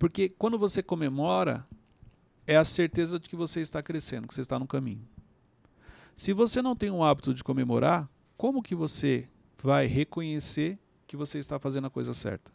[0.00, 1.68] Porque quando você comemora,
[2.46, 5.06] é a certeza de que você está crescendo, que você está no caminho.
[6.16, 9.28] Se você não tem o hábito de comemorar, como que você
[9.62, 12.50] vai reconhecer que você está fazendo a coisa certa?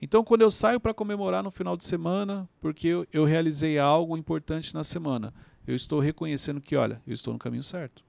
[0.00, 4.16] Então, quando eu saio para comemorar no final de semana, porque eu, eu realizei algo
[4.16, 5.32] importante na semana,
[5.64, 8.04] eu estou reconhecendo que, olha, eu estou no caminho certo.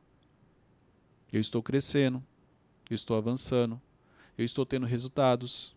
[1.31, 2.23] Eu estou crescendo,
[2.89, 3.79] eu estou avançando,
[4.35, 5.75] eu estou tendo resultados,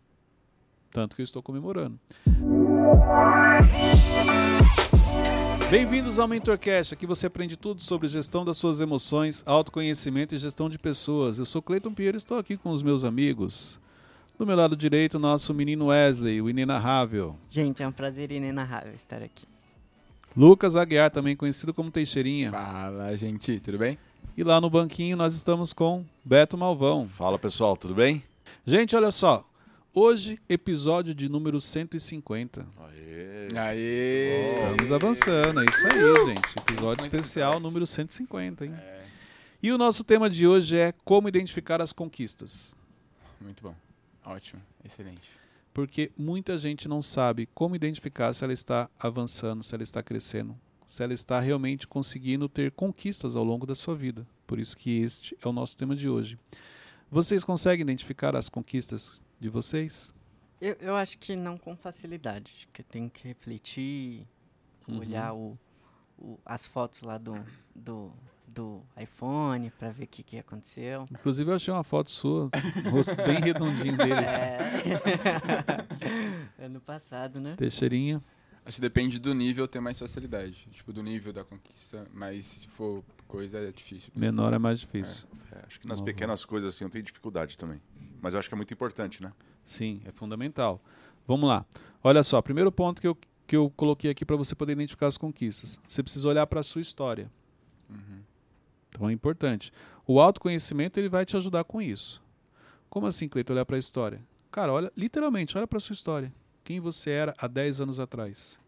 [0.93, 1.99] tanto que eu estou comemorando.
[5.71, 6.95] Bem-vindos ao MentorCast.
[6.95, 11.39] Aqui você aprende tudo sobre gestão das suas emoções, autoconhecimento e gestão de pessoas.
[11.39, 13.81] Eu sou Cleiton Pinheiro e estou aqui com os meus amigos.
[14.39, 17.37] Do meu lado direito, nosso menino Wesley, o inenarrável.
[17.49, 19.47] Gente, é um prazer inenarrável estar aqui.
[20.37, 22.51] Lucas Aguiar, também conhecido como Teixeirinha.
[22.51, 23.99] Fala, gente, tudo bem?
[24.37, 27.09] E lá no banquinho nós estamos com Beto Malvão.
[27.09, 28.23] Fala pessoal, tudo bem?
[28.67, 29.45] Gente, olha só.
[29.99, 32.67] Hoje, episódio de número 150.
[32.77, 33.49] Aê!
[33.59, 34.45] Aê!
[34.45, 36.51] Estamos avançando, é isso aí, gente.
[36.59, 38.75] Episódio 150 especial número 150, hein?
[38.75, 39.03] É,
[39.63, 42.75] E o nosso tema de hoje é como identificar as conquistas.
[43.41, 43.75] muito bom.
[44.23, 45.31] Ótimo, excelente.
[45.73, 50.55] Porque muita gente não sabe como identificar se ela está avançando, se ela está crescendo,
[50.87, 54.27] se ela está realmente conseguindo ter conquistas ao longo da sua vida.
[54.47, 56.39] Por isso que este é o nosso tema de hoje.
[57.11, 60.13] Vocês conseguem identificar as conquistas de vocês?
[60.61, 64.27] Eu, eu acho que não com facilidade, acho que tem que refletir,
[64.89, 64.99] Uhum.
[65.01, 65.59] olhar o,
[66.19, 67.35] o- as fotos lá do,
[67.75, 68.13] do,
[68.47, 71.05] do iPhone pra ver o que, que aconteceu.
[71.11, 72.45] Inclusive eu achei uma foto sua,
[72.87, 74.31] o rosto bem redondinho deles.
[74.31, 74.59] É.
[76.65, 77.55] ano passado, né?
[77.57, 78.23] Teixeirinha.
[78.65, 80.69] Acho que depende do nível ter mais facilidade.
[80.73, 84.11] Tipo, do nível da conquista, mas se for coisa é difícil.
[84.15, 85.27] Menor é mais difícil.
[85.53, 87.81] É, acho que nas pequenas coisas assim eu tenho dificuldade também.
[88.21, 89.33] Mas eu acho que é muito importante, né?
[89.65, 90.81] Sim, é fundamental.
[91.27, 91.65] Vamos lá.
[92.03, 95.19] Olha só, primeiro ponto que eu, que eu coloquei aqui para você poder identificar as
[95.19, 95.79] conquistas.
[95.87, 97.31] Você precisa olhar para a sua história.
[97.91, 98.21] Uhum.
[98.89, 99.73] Então é importante.
[100.07, 102.23] O autoconhecimento ele vai te ajudar com isso.
[102.89, 104.21] Como assim, Cleiton, olhar para a história?
[104.51, 106.33] Cara, olha, literalmente, olha para a sua história.
[106.65, 108.59] Quem você era há 10 anos atrás.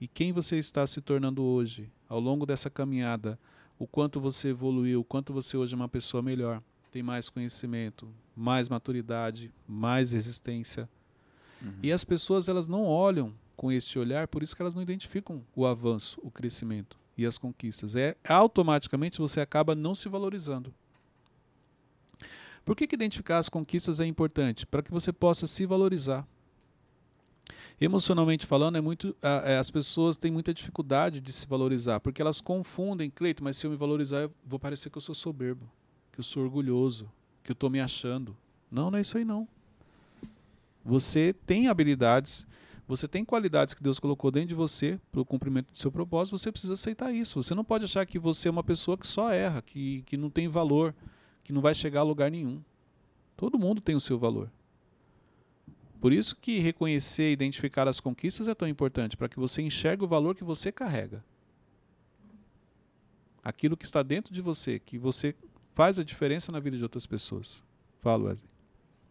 [0.00, 3.38] E quem você está se tornando hoje, ao longo dessa caminhada.
[3.78, 6.62] O quanto você evoluiu, o quanto você hoje é uma pessoa melhor.
[6.94, 8.06] Tem mais conhecimento,
[8.36, 10.88] mais maturidade, mais resistência.
[11.60, 11.72] Uhum.
[11.82, 15.42] E as pessoas elas não olham com este olhar, por isso que elas não identificam
[15.56, 17.96] o avanço, o crescimento e as conquistas.
[17.96, 20.72] É automaticamente você acaba não se valorizando.
[22.64, 24.64] Por que, que identificar as conquistas é importante?
[24.64, 26.24] Para que você possa se valorizar.
[27.80, 32.22] Emocionalmente falando, é muito, a- é, as pessoas têm muita dificuldade de se valorizar, porque
[32.22, 35.68] elas confundem, Cleito, mas se eu me valorizar, eu vou parecer que eu sou soberbo,
[36.14, 37.10] que eu sou orgulhoso,
[37.42, 38.36] que eu estou me achando.
[38.70, 39.48] Não, não é isso aí não.
[40.84, 42.46] Você tem habilidades,
[42.86, 46.38] você tem qualidades que Deus colocou dentro de você para o cumprimento do seu propósito,
[46.38, 47.42] você precisa aceitar isso.
[47.42, 50.30] Você não pode achar que você é uma pessoa que só erra, que, que não
[50.30, 50.94] tem valor,
[51.42, 52.62] que não vai chegar a lugar nenhum.
[53.36, 54.48] Todo mundo tem o seu valor.
[56.00, 60.04] Por isso que reconhecer e identificar as conquistas é tão importante, para que você enxergue
[60.04, 61.24] o valor que você carrega.
[63.42, 65.34] Aquilo que está dentro de você, que você
[65.74, 67.62] faz a diferença na vida de outras pessoas.
[68.00, 68.50] Fala, Wesley.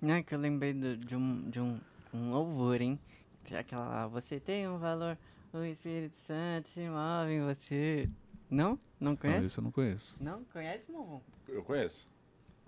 [0.01, 1.79] Não, é que eu lembrei do- de, um, de um,
[2.13, 2.99] um louvor, hein?
[3.43, 5.17] Que é Aquela lá, você tem um valor,
[5.53, 8.09] o Espírito Santo se move em você.
[8.49, 8.77] Não?
[8.99, 9.45] Não Não, conhece?
[9.47, 10.17] isso eu não conheço.
[10.21, 10.43] Não?
[10.45, 11.21] Conhece, Malvão?
[11.47, 12.07] Eu conheço.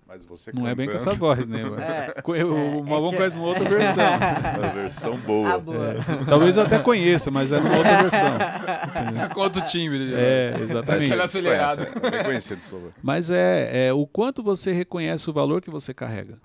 [0.08, 1.62] Mas você Não é bem com cantando, essa voz, né?
[1.82, 2.38] É.
[2.40, 4.04] É, o Malvão é que- conhece uma outra versão.
[4.06, 5.54] É a versão boa.
[5.54, 5.94] Ah, boa.
[6.24, 8.38] Talvez eu até conheça, mas é numa outra versão.
[8.38, 10.10] Tá com outro timbre.
[10.12, 10.16] já.
[10.16, 11.08] É, Vai exatamente.
[11.08, 11.86] ser acelerado.
[11.86, 12.92] Conhece, é reconhecido, por favor.
[13.02, 16.38] Mas é, é o quanto você reconhece o valor que você carrega.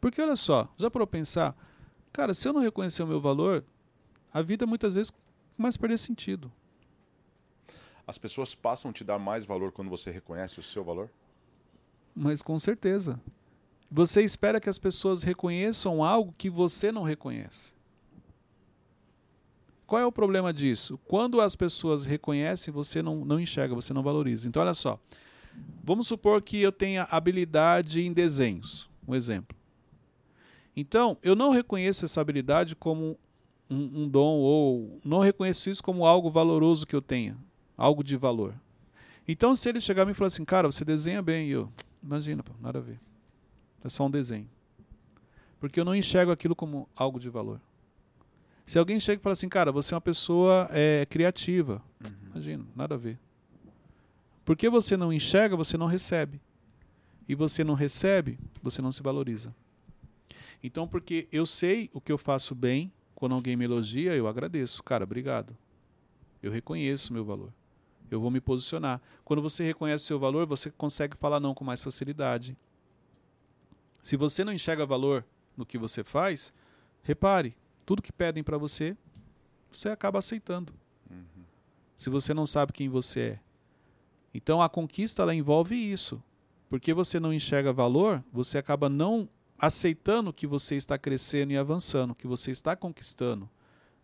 [0.00, 1.54] Porque olha só, já para pensar,
[2.12, 3.64] cara, se eu não reconhecer o meu valor,
[4.32, 5.12] a vida muitas vezes
[5.56, 6.50] começa a perder sentido.
[8.06, 11.08] As pessoas passam a te dar mais valor quando você reconhece o seu valor?
[12.14, 13.20] Mas com certeza.
[13.90, 17.72] Você espera que as pessoas reconheçam algo que você não reconhece.
[19.86, 20.98] Qual é o problema disso?
[21.06, 24.48] Quando as pessoas reconhecem, você não, não enxerga, você não valoriza.
[24.48, 24.98] Então, olha só.
[25.84, 28.88] Vamos supor que eu tenha habilidade em desenhos.
[29.06, 29.54] Um exemplo.
[30.74, 33.18] Então, eu não reconheço essa habilidade como
[33.68, 37.36] um, um dom, ou não reconheço isso como algo valoroso que eu tenha,
[37.76, 38.54] algo de valor.
[39.28, 41.70] Então, se ele chegar e me falar assim, cara, você desenha bem, eu,
[42.02, 43.00] imagina, pô, nada a ver.
[43.84, 44.48] É só um desenho.
[45.60, 47.60] Porque eu não enxergo aquilo como algo de valor.
[48.66, 51.82] Se alguém chega e fala assim, cara, você é uma pessoa é, criativa,
[52.30, 53.18] imagina, nada a ver.
[54.44, 56.40] Porque você não enxerga, você não recebe.
[57.28, 59.54] E você não recebe, você não se valoriza.
[60.62, 64.82] Então, porque eu sei o que eu faço bem, quando alguém me elogia, eu agradeço.
[64.82, 65.56] Cara, obrigado.
[66.42, 67.52] Eu reconheço meu valor.
[68.14, 69.00] Eu vou me posicionar.
[69.24, 72.56] Quando você reconhece o seu valor, você consegue falar não com mais facilidade.
[74.02, 75.24] Se você não enxerga valor
[75.56, 76.52] no que você faz,
[77.02, 77.56] repare,
[77.86, 78.96] tudo que pedem para você,
[79.72, 80.72] você acaba aceitando.
[81.96, 83.40] Se você não sabe quem você é.
[84.34, 86.22] Então a conquista ela envolve isso.
[86.68, 89.28] Porque você não enxerga valor, você acaba não
[89.58, 93.48] aceitando que você está crescendo e avançando, que você está conquistando,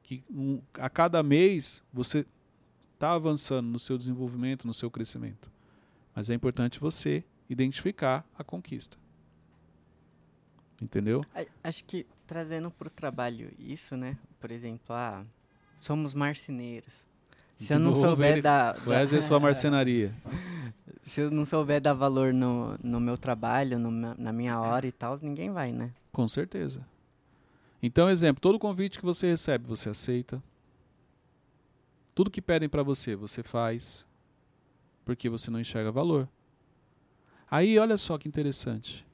[0.03, 2.25] que um, a cada mês você
[2.99, 5.49] está avançando no seu desenvolvimento, no seu crescimento.
[6.17, 8.97] Mas é importante você identificar a conquista.
[10.83, 11.23] Entendeu?
[11.63, 14.17] Acho que trazendo para o trabalho isso, né?
[14.41, 15.25] Por exemplo, ah,
[15.79, 17.07] somos marceneiros.
[17.57, 20.13] Se De eu não souber ele- dar- Wesley é sua marcenaria.
[21.05, 24.93] se eu não souber dar valor no, no meu trabalho, no na minha hora e
[24.93, 25.93] tal, ninguém vai, né?
[26.13, 26.85] Com certeza.
[27.81, 30.43] Então, exemplo, todo convite que você recebe, você aceita.
[32.19, 34.05] Tudo que pedem para você, você faz.
[35.05, 36.29] Porque você não enxerga valor.
[37.49, 39.07] Aí, olha só que interessante.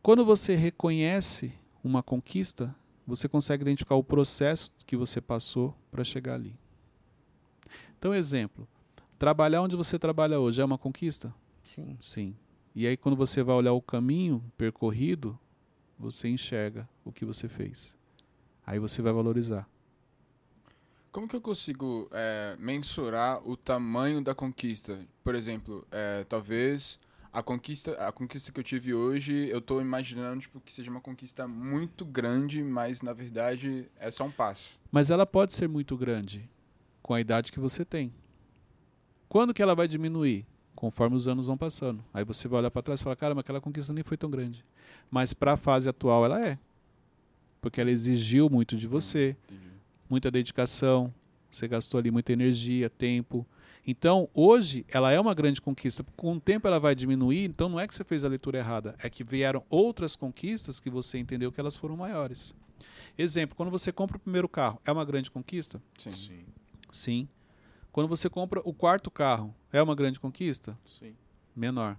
[0.00, 1.52] Quando você reconhece
[1.82, 2.72] uma conquista,
[3.04, 6.56] você consegue identificar o processo que você passou para chegar ali.
[7.98, 8.68] Então, exemplo,
[9.18, 11.34] trabalhar onde você trabalha hoje é uma conquista?
[11.64, 11.98] Sim.
[12.00, 12.36] Sim.
[12.76, 15.36] E aí, quando você vai olhar o caminho percorrido,
[15.98, 17.96] você enxerga o que você fez.
[18.64, 19.68] Aí você vai valorizar.
[21.10, 24.98] Como que eu consigo é, mensurar o tamanho da conquista?
[25.24, 26.98] Por exemplo, é, talvez
[27.32, 31.00] a conquista, a conquista que eu tive hoje, eu estou imaginando tipo, que seja uma
[31.00, 34.78] conquista muito grande, mas na verdade é só um passo.
[34.90, 36.48] Mas ela pode ser muito grande
[37.02, 38.12] com a idade que você tem.
[39.28, 40.46] Quando que ela vai diminuir?
[40.74, 42.04] Conforme os anos vão passando.
[42.14, 44.64] Aí você vai olhar para trás e falar: caramba, aquela conquista nem foi tão grande.
[45.10, 46.58] Mas para a fase atual, ela é.
[47.60, 49.36] Porque ela exigiu muito de você.
[49.44, 49.68] Entendi.
[50.08, 51.12] Muita dedicação,
[51.50, 53.46] você gastou ali muita energia, tempo.
[53.86, 56.04] Então, hoje, ela é uma grande conquista.
[56.16, 57.44] Com o tempo, ela vai diminuir.
[57.44, 60.90] Então, não é que você fez a leitura errada, é que vieram outras conquistas que
[60.90, 62.54] você entendeu que elas foram maiores.
[63.16, 65.80] Exemplo: quando você compra o primeiro carro, é uma grande conquista?
[65.96, 66.14] Sim.
[66.14, 66.44] Sim,
[66.92, 67.28] Sim.
[67.90, 70.78] Quando você compra o quarto carro, é uma grande conquista?
[70.86, 71.14] sim.
[71.56, 71.98] Menor.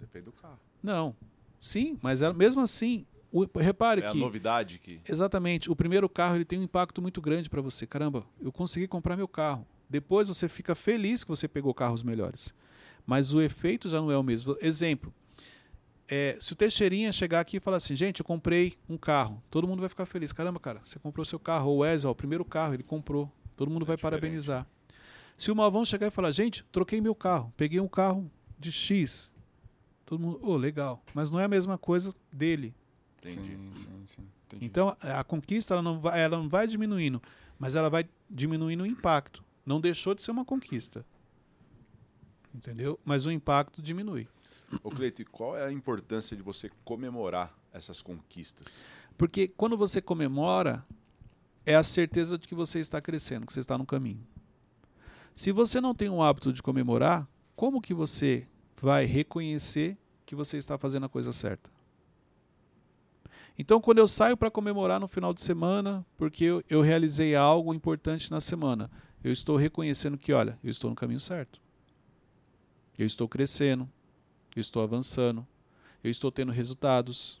[0.00, 0.58] Depende do carro.
[0.82, 1.14] Não.
[1.60, 4.18] Sim, mas ela- mesmo assim, o- repare É a que.
[4.18, 5.00] novidade que.
[5.08, 5.70] Exatamente.
[5.70, 7.86] O primeiro carro ele tem um impacto muito grande para você.
[7.86, 9.66] Caramba, eu consegui comprar meu carro.
[9.88, 12.52] Depois você fica feliz que você pegou carros melhores.
[13.06, 14.56] Mas o efeito já não é o mesmo.
[14.60, 15.12] Exemplo.
[16.08, 19.66] é, se o Teixeirinha chegar aqui e falar assim, gente, eu comprei um carro, todo
[19.66, 20.32] mundo vai ficar feliz.
[20.32, 21.68] Caramba, cara, você comprou seu carro.
[21.70, 23.30] Ou o Wesley, ó, o primeiro carro, ele comprou.
[23.56, 24.20] Todo mundo É vai diferente.
[24.20, 24.66] parabenizar.
[25.36, 29.30] Se o Malvão chegar e falar, gente, troquei meu carro, peguei um carro de X.
[30.04, 31.02] Todo mundo, ô, legal.
[31.12, 32.72] Mas não é a mesma coisa dele.
[33.32, 33.50] Entendi.
[33.50, 34.22] Sim, sim, sim.
[34.46, 34.64] Entendi.
[34.64, 37.22] Então, a conquista ela não, vai, ela não vai diminuindo,
[37.58, 39.44] mas ela vai diminuindo o impacto.
[39.64, 41.04] Não deixou de ser uma conquista.
[42.54, 42.98] Entendeu?
[43.04, 44.28] Mas o impacto diminui.
[44.82, 48.86] Ô, Cleito, e qual é a importância de você comemorar essas conquistas?
[49.18, 50.84] Porque quando você comemora,
[51.64, 54.24] é a certeza de que você está crescendo, que você está no caminho.
[55.34, 58.46] Se você não tem o hábito de comemorar, como que você
[58.80, 61.70] vai reconhecer que você está fazendo a coisa certa?
[63.58, 67.72] Então, quando eu saio para comemorar no final de semana, porque eu, eu realizei algo
[67.72, 68.90] importante na semana,
[69.24, 71.60] eu estou reconhecendo que, olha, eu estou no caminho certo.
[72.98, 73.88] Eu estou crescendo,
[74.54, 75.46] eu estou avançando,
[76.04, 77.40] eu estou tendo resultados,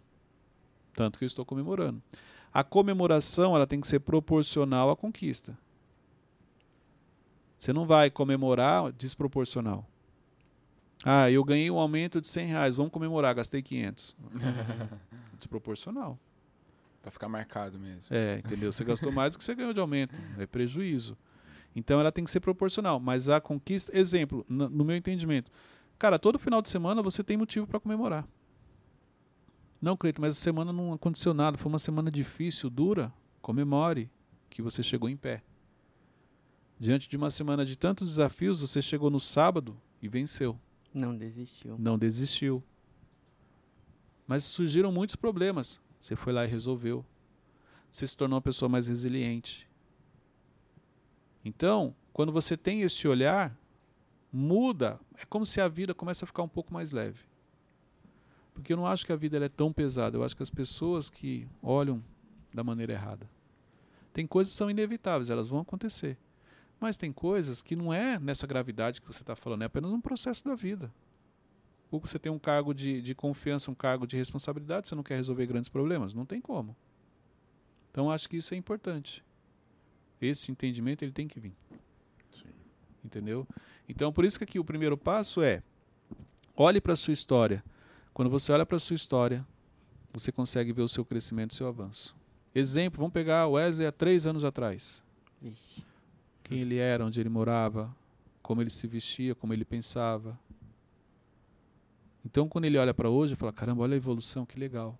[0.94, 2.02] tanto que eu estou comemorando.
[2.52, 5.56] A comemoração ela tem que ser proporcional à conquista.
[7.58, 9.86] Você não vai comemorar desproporcional.
[11.04, 14.16] Ah, eu ganhei um aumento de 100 reais, vamos comemorar, gastei 500.
[15.38, 16.18] desproporcional.
[17.02, 18.06] Pra ficar marcado mesmo.
[18.10, 18.72] É, entendeu?
[18.72, 20.14] Você gastou mais do que você ganhou de aumento.
[20.38, 21.16] É prejuízo.
[21.74, 22.98] Então ela tem que ser proporcional.
[22.98, 25.52] Mas a conquista, exemplo, no, no meu entendimento,
[25.98, 28.26] cara, todo final de semana você tem motivo para comemorar.
[29.80, 31.56] Não, Cleiton, mas a semana não aconteceu nada.
[31.56, 33.12] Foi uma semana difícil, dura.
[33.40, 34.10] Comemore
[34.50, 35.42] que você chegou em pé.
[36.78, 40.58] Diante de uma semana de tantos desafios, você chegou no sábado e venceu.
[40.96, 41.76] Não desistiu.
[41.78, 42.62] Não desistiu.
[44.26, 45.78] Mas surgiram muitos problemas.
[46.00, 47.04] Você foi lá e resolveu.
[47.92, 49.68] Você se tornou uma pessoa mais resiliente.
[51.44, 53.54] Então, quando você tem esse olhar,
[54.32, 54.98] muda.
[55.18, 57.24] É como se a vida começa a ficar um pouco mais leve.
[58.54, 60.16] Porque eu não acho que a vida é tão pesada.
[60.16, 62.02] Eu acho que as pessoas que olham
[62.54, 63.28] da maneira errada.
[64.14, 66.16] Tem coisas que são inevitáveis, elas vão acontecer.
[66.80, 70.00] Mas tem coisas que não é nessa gravidade que você está falando, é apenas um
[70.00, 70.92] processo da vida.
[71.90, 75.16] ou você tem um cargo de, de confiança, um cargo de responsabilidade, você não quer
[75.16, 76.12] resolver grandes problemas?
[76.12, 76.76] Não tem como.
[77.90, 79.24] Então acho que isso é importante.
[80.20, 81.54] Esse entendimento ele tem que vir.
[82.32, 82.48] Sim.
[83.04, 83.46] Entendeu?
[83.88, 85.62] Então por isso que aqui o primeiro passo é
[86.54, 87.64] olhe para a sua história.
[88.12, 89.46] Quando você olha para a sua história,
[90.12, 92.16] você consegue ver o seu crescimento, o seu avanço.
[92.54, 95.02] Exemplo, vamos pegar o Wesley há três anos atrás.
[95.40, 95.84] Vixe.
[96.48, 97.94] Quem ele era, onde ele morava,
[98.42, 100.38] como ele se vestia, como ele pensava.
[102.24, 104.96] Então, quando ele olha para hoje, ele fala: caramba, olha a evolução, que legal.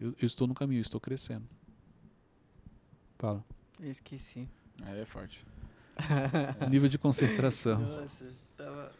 [0.00, 1.46] Eu, eu estou no caminho, eu estou crescendo.
[3.18, 3.44] Fala.
[3.80, 4.48] Eu esqueci.
[4.82, 5.44] Aí é forte.
[6.70, 7.80] Nível de concentração.
[7.80, 8.92] Nossa, tava...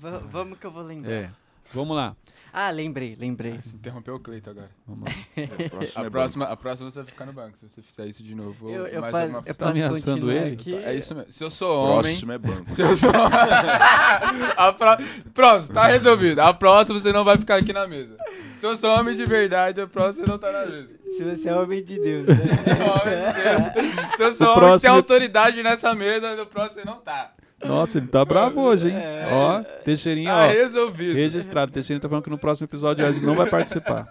[0.00, 1.10] Va- vamos que eu vou lembrar.
[1.12, 1.32] É.
[1.72, 2.16] Vamos lá.
[2.52, 3.52] Ah, lembrei, lembrei.
[3.56, 4.70] Ah, Você interrompeu o Cleito agora.
[4.86, 5.14] Vamos lá.
[5.36, 7.56] É, o próximo A é próxima, a próxima você vai ficar no banco.
[7.58, 9.38] Se você fizer isso de novo, Eu, eu, mais alguma...
[9.38, 10.54] eu Você tá ameaçando ele?
[10.54, 10.74] Aqui.
[10.74, 11.30] É isso mesmo.
[11.30, 12.02] Se eu sou homem...
[12.02, 12.70] Próximo é banco.
[12.74, 13.10] Se eu sou...
[14.56, 14.96] A pró-
[15.32, 16.40] Pronto, tá resolvido.
[16.40, 18.16] A próxima você não vai ficar aqui na mesa.
[18.58, 20.88] Se eu sou homem de verdade, a próxima você não tá na mesa.
[21.16, 22.34] Se você é homem de Deus, né?
[22.36, 25.62] Se eu sou homem de Deus- Se eu sou O homem que tem próximo- autoridade
[25.62, 27.32] nessa mesa, no próximo você não tá.
[27.64, 28.96] Nossa, ele tá bravo hoje, hein?
[28.96, 29.28] É.
[29.32, 30.48] Ó, Teixeirinha, Tá ó.
[30.48, 31.14] resolvido.
[31.14, 31.70] Registrado.
[31.72, 34.08] Teixeirinha tá falando que no próximo episódio Wesley não vai participar.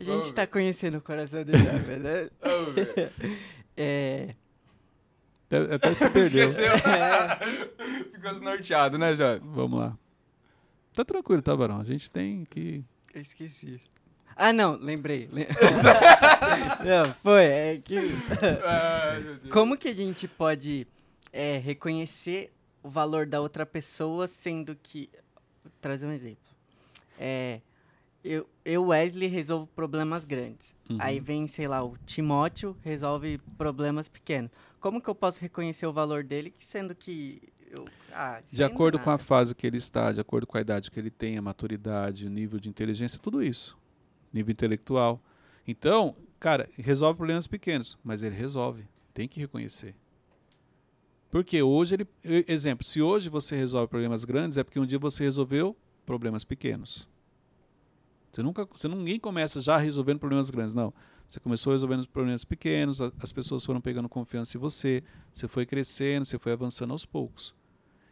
[0.00, 2.28] A gente tá conhecendo o coração do jovem, né?
[2.40, 3.12] Vamos ver.
[3.76, 4.30] É.
[5.46, 6.48] Até até se perdeu.
[6.50, 6.72] Esqueceu.
[8.12, 9.40] Ficou desnorteado, né, Jovem?
[9.42, 9.96] Vamos lá.
[10.92, 11.80] Tá tranquilo, tá, Barão?
[11.80, 12.84] A gente tem que.
[13.14, 13.80] Eu esqueci.
[14.36, 15.28] Ah, não, lembrei.
[15.32, 15.46] Lem-
[16.84, 17.44] não, foi.
[17.44, 17.96] É que.
[18.66, 19.38] Ai, Deus.
[19.50, 20.86] Como que a gente pode
[21.32, 25.10] é, reconhecer o valor da outra pessoa, sendo que.
[25.62, 26.50] Vou trazer um exemplo.
[27.18, 27.60] É,
[28.24, 30.74] eu, eu, Wesley, resolvo problemas grandes.
[30.88, 30.98] Uhum.
[31.00, 34.50] Aí vem, sei lá, o Timóteo resolve problemas pequenos.
[34.80, 37.42] Como que eu posso reconhecer o valor dele, sendo que.
[37.70, 39.22] Eu, ah, De acordo com a nada.
[39.22, 42.30] fase que ele está, de acordo com a idade que ele tem, a maturidade, o
[42.30, 43.78] nível de inteligência, tudo isso.
[44.32, 45.20] Nível intelectual.
[45.66, 48.84] Então, cara, resolve problemas pequenos, mas ele resolve.
[49.14, 49.94] Tem que reconhecer.
[51.30, 52.08] Porque hoje ele.
[52.48, 57.08] Exemplo, se hoje você resolve problemas grandes, é porque um dia você resolveu problemas pequenos.
[58.32, 58.66] Você nunca.
[58.66, 60.92] Você, ninguém começa já resolvendo problemas grandes, não.
[61.28, 65.64] Você começou resolvendo problemas pequenos, a- as pessoas foram pegando confiança em você, você foi
[65.64, 67.54] crescendo, você foi avançando aos poucos.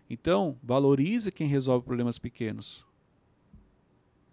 [0.08, 2.86] Então, valorize quem resolve problemas pequenos.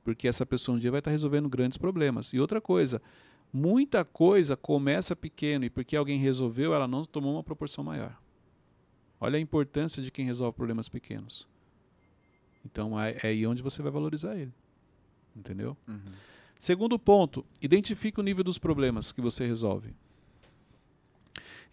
[0.04, 2.32] Porque essa pessoa um dia vai estar resolvendo grandes problemas.
[2.32, 3.02] E outra coisa,
[3.52, 8.16] muita coisa começa pequeno e porque alguém resolveu, ela não tomou uma proporção maior.
[9.26, 11.48] Olha a importância de quem resolve problemas pequenos.
[12.64, 14.54] Então é, é aí onde você vai valorizar ele.
[15.36, 15.76] Entendeu?
[15.88, 16.00] Uhum.
[16.60, 19.96] Segundo ponto, identifique o nível dos problemas que você resolve.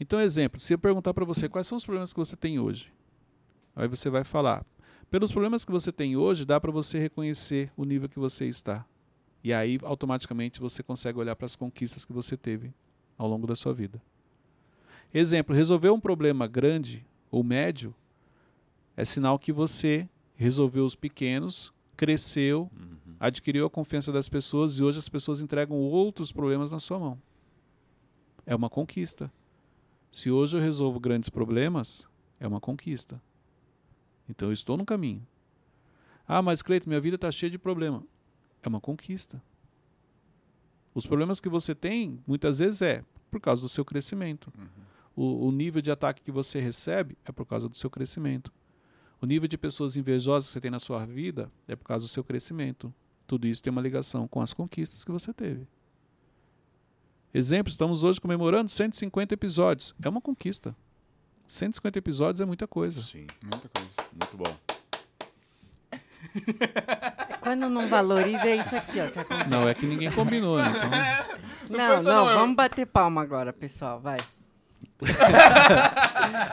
[0.01, 2.91] Então, exemplo, se eu perguntar para você quais são os problemas que você tem hoje,
[3.77, 4.65] aí você vai falar.
[5.11, 8.87] Pelos problemas que você tem hoje, dá para você reconhecer o nível que você está.
[9.45, 12.73] E aí, automaticamente, você consegue olhar para as conquistas que você teve
[13.19, 14.03] ao longo da sua vida.
[15.13, 17.93] Exemplo, resolver um problema grande ou médio
[18.97, 23.15] é sinal que você resolveu os pequenos, cresceu, Uhum.
[23.19, 27.21] adquiriu a confiança das pessoas e hoje as pessoas entregam outros problemas na sua mão.
[28.45, 29.33] É uma conquista.
[30.11, 32.07] Se hoje eu resolvo grandes problemas,
[32.39, 33.21] é uma conquista.
[34.29, 35.27] Então eu estou no caminho.
[36.29, 38.05] Ah, mas Cleiton, minha vida está cheia de problema.
[38.63, 39.43] É uma conquista.
[40.95, 44.53] Os problemas que você tem, muitas vezes é por causa do seu crescimento.
[45.15, 48.53] O, o nível de ataque que você recebe é por causa do seu crescimento.
[49.21, 52.09] O nível de pessoas invejosas que você tem na sua vida é por causa do
[52.09, 52.93] seu crescimento.
[53.27, 55.67] Tudo isso tem uma ligação com as conquistas que você teve.
[57.33, 59.95] Exemplo, estamos hoje comemorando 150 episódios.
[60.03, 60.75] É uma conquista.
[61.47, 63.01] 150 episódios é muita coisa.
[63.03, 63.91] Sim, Muita coisa.
[64.13, 64.57] muito bom.
[67.41, 69.09] Quando não valoriza, é isso aqui, ó.
[69.11, 69.51] Que acontece.
[69.51, 70.59] Não, é que ninguém combinou.
[70.61, 70.73] Então,
[71.71, 74.19] Não Não, não, eu- vamos bater palma agora, pessoal, vai.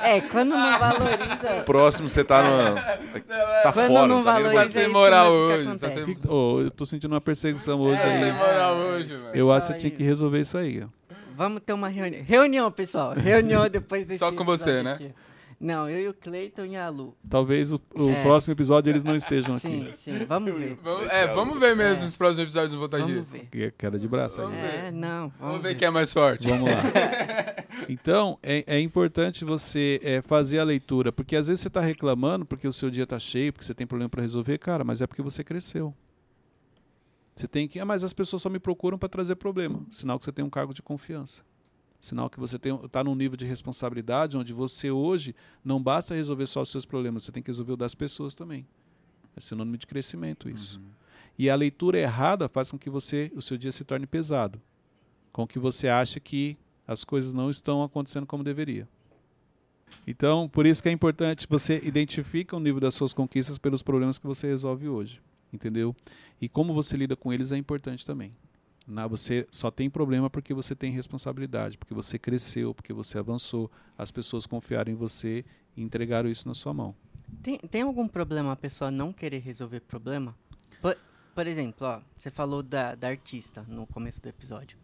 [0.03, 1.63] É, quando não valoriza.
[1.65, 2.75] Próximo você tá no.
[2.75, 4.07] Tá Quando fora.
[4.07, 7.21] não tá valoriza, Tá é sem moral hoje, tá sem- oh, eu tô sentindo uma
[7.21, 8.33] perseguição hoje É, sem aí.
[8.33, 9.29] moral hoje, velho.
[9.33, 10.83] Eu acho que tinha que resolver isso aí.
[11.35, 12.21] Vamos ter uma reunião.
[12.25, 13.13] Reunião, pessoal.
[13.13, 14.93] Reunião depois desse Só com você, né?
[14.93, 15.11] aqui.
[15.59, 17.17] Não, eu e o Cleiton e a Lu.
[17.29, 18.23] Talvez o, o É.
[18.23, 19.67] próximo episódio eles não estejam aqui.
[19.67, 20.77] Sim, sim, vamos ver.
[20.81, 22.05] Vamos, é, vamos ver mesmo É.
[22.05, 23.29] nos próximos episódios do Volta Vamos aqui.
[23.31, 23.45] ver.
[23.51, 24.55] Que é queda de braço aí.
[24.55, 25.27] É, não.
[25.29, 26.47] Vamos, Vamos ver quem é mais forte.
[26.47, 26.77] Vamos lá.
[27.87, 32.45] Então, é, é importante você é, fazer a leitura, porque às vezes você está reclamando
[32.45, 35.07] porque o seu dia está cheio, porque você tem problema para resolver, cara, mas é
[35.07, 35.93] porque você cresceu.
[37.35, 37.79] Você tem que.
[37.79, 39.81] Ah, mas as pessoas só me procuram para trazer problema.
[39.89, 41.41] Sinal que você tem um cargo de confiança.
[42.01, 46.61] Sinal que você está num nível de responsabilidade onde você hoje não basta resolver só
[46.61, 48.65] os seus problemas, você tem que resolver o das pessoas também.
[49.35, 50.79] É sinônimo de crescimento isso.
[50.79, 50.85] Uhum.
[51.37, 54.61] E a leitura errada faz com que você, o seu dia se torne pesado.
[55.31, 58.87] Com que você ache que as coisas não estão acontecendo como deveria.
[60.07, 64.17] Então, por isso que é importante você identifica o nível das suas conquistas pelos problemas
[64.17, 65.95] que você resolve hoje, entendeu?
[66.41, 68.33] E como você lida com eles é importante também.
[68.89, 73.69] Na, você só tem problema porque você tem responsabilidade, porque você cresceu, porque você avançou,
[73.95, 75.45] as pessoas confiaram em você
[75.77, 76.95] e entregaram isso na sua mão.
[77.43, 80.35] Tem, tem algum problema a pessoa não querer resolver problema?
[80.81, 80.97] Por,
[81.35, 84.75] por exemplo, ó, você falou da, da artista no começo do episódio.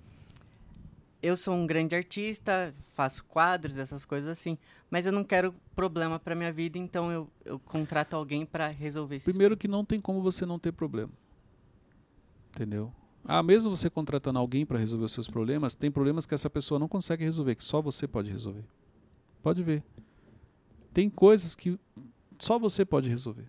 [1.19, 4.55] Eu sou um grande artista, faço quadros, essas coisas assim,
[4.91, 9.15] mas eu não quero problema para minha vida, então eu, eu contrato alguém para resolver
[9.15, 9.25] isso.
[9.25, 11.11] Primeiro que não tem como você não ter problema.
[12.53, 12.93] Entendeu?
[13.27, 16.79] Ah, mesmo você contratando alguém para resolver os seus problemas, tem problemas que essa pessoa
[16.79, 18.63] não consegue resolver, que só você pode resolver.
[19.41, 19.83] Pode ver.
[20.93, 21.79] Tem coisas que
[22.37, 23.47] só você pode resolver.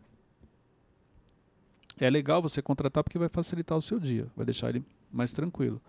[1.99, 5.81] É legal você contratar porque vai facilitar o seu dia, vai deixar ele mais tranquilo.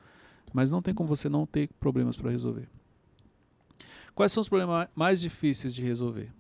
[0.54, 2.68] Mas não tem como você não ter problemas para resolver.
[4.14, 6.32] Quais são os problemas mais difíceis de resolver?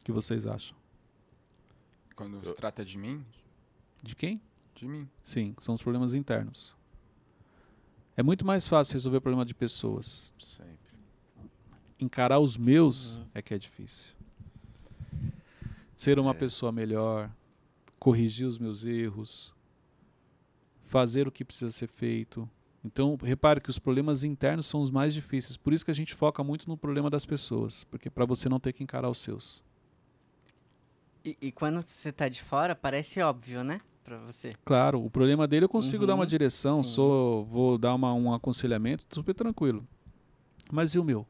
[0.00, 0.76] O que vocês acham?
[2.14, 3.24] Quando se trata de mim,
[4.06, 4.40] De quem?
[4.74, 5.08] de mim.
[5.24, 6.76] Sim, são os problemas internos.
[8.14, 10.34] É muito mais fácil resolver problema de pessoas.
[10.38, 10.76] Sempre.
[11.98, 13.26] Encarar os meus Uhum.
[13.34, 14.14] é que é difícil.
[15.96, 16.34] Ser uma É.
[16.34, 17.30] pessoa melhor,
[17.98, 19.54] corrigir os meus erros,
[20.84, 22.48] fazer o que precisa ser feito.
[22.84, 25.56] Então, repare que os problemas internos são os mais difíceis.
[25.56, 28.60] Por isso que a gente foca muito no problema das pessoas, porque para você não
[28.60, 29.64] ter que encarar os seus.
[31.26, 33.80] E, e quando você tá de fora, parece óbvio, né?
[34.04, 34.52] Pra você.
[34.64, 36.92] Claro, o problema dele eu consigo dar uma Uhum, direção, sim.
[36.92, 39.84] sou, vou dar uma, um aconselhamento super tranquilo.
[40.70, 41.26] Mas e o meu?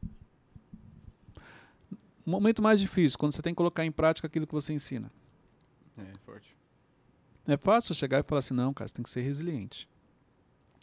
[2.23, 5.11] O momento mais difícil, quando você tem que colocar em prática aquilo que você ensina.
[5.97, 6.55] É, forte.
[7.47, 9.89] É fácil chegar e falar assim, não, cara, você tem que ser resiliente.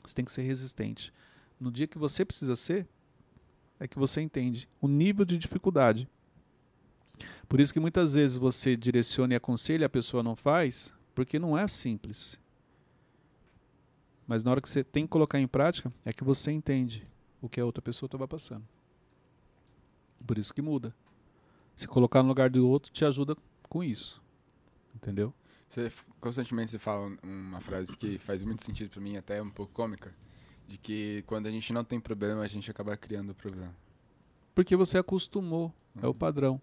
[0.04, 1.12] Você tem que ser resistente.
[1.61, 2.88] No dia que você precisa ser,
[3.79, 6.09] é que você entende o nível de dificuldade.
[7.48, 11.57] Por isso que muitas vezes você direciona e aconselha a pessoa não faz, porque não
[11.57, 12.38] é simples.
[14.27, 17.07] Mas na hora que você tem que colocar em prática, é que você entende
[17.40, 18.66] o que a outra pessoa estava passando.
[20.27, 20.94] Por isso que muda.
[21.77, 23.37] Se colocar no lugar do outro te ajuda
[23.68, 24.22] com isso.
[24.94, 25.33] Entendeu?
[25.68, 29.72] Você constantemente você fala uma frase que faz muito sentido pra mim, até um pouco
[29.72, 30.14] cômica,
[30.68, 33.74] de que quando a gente não tem problema, a gente acaba criando problema.
[34.55, 36.14] Porque você acostumou, é o Uhum.
[36.14, 36.61] padrão.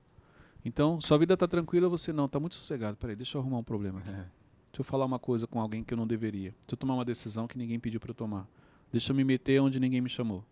[0.64, 2.96] Então, sua vida tá tranquila, você não, tá muito sossegado.
[2.98, 4.10] Peraí, deixa eu arrumar um problema aqui.
[4.10, 4.14] É.
[4.14, 6.52] Deixa eu falar uma coisa com alguém que eu não deveria.
[6.52, 8.48] Deixa eu tomar uma decisão que ninguém pediu para eu tomar.
[8.92, 10.44] Deixa eu me meter onde ninguém me chamou.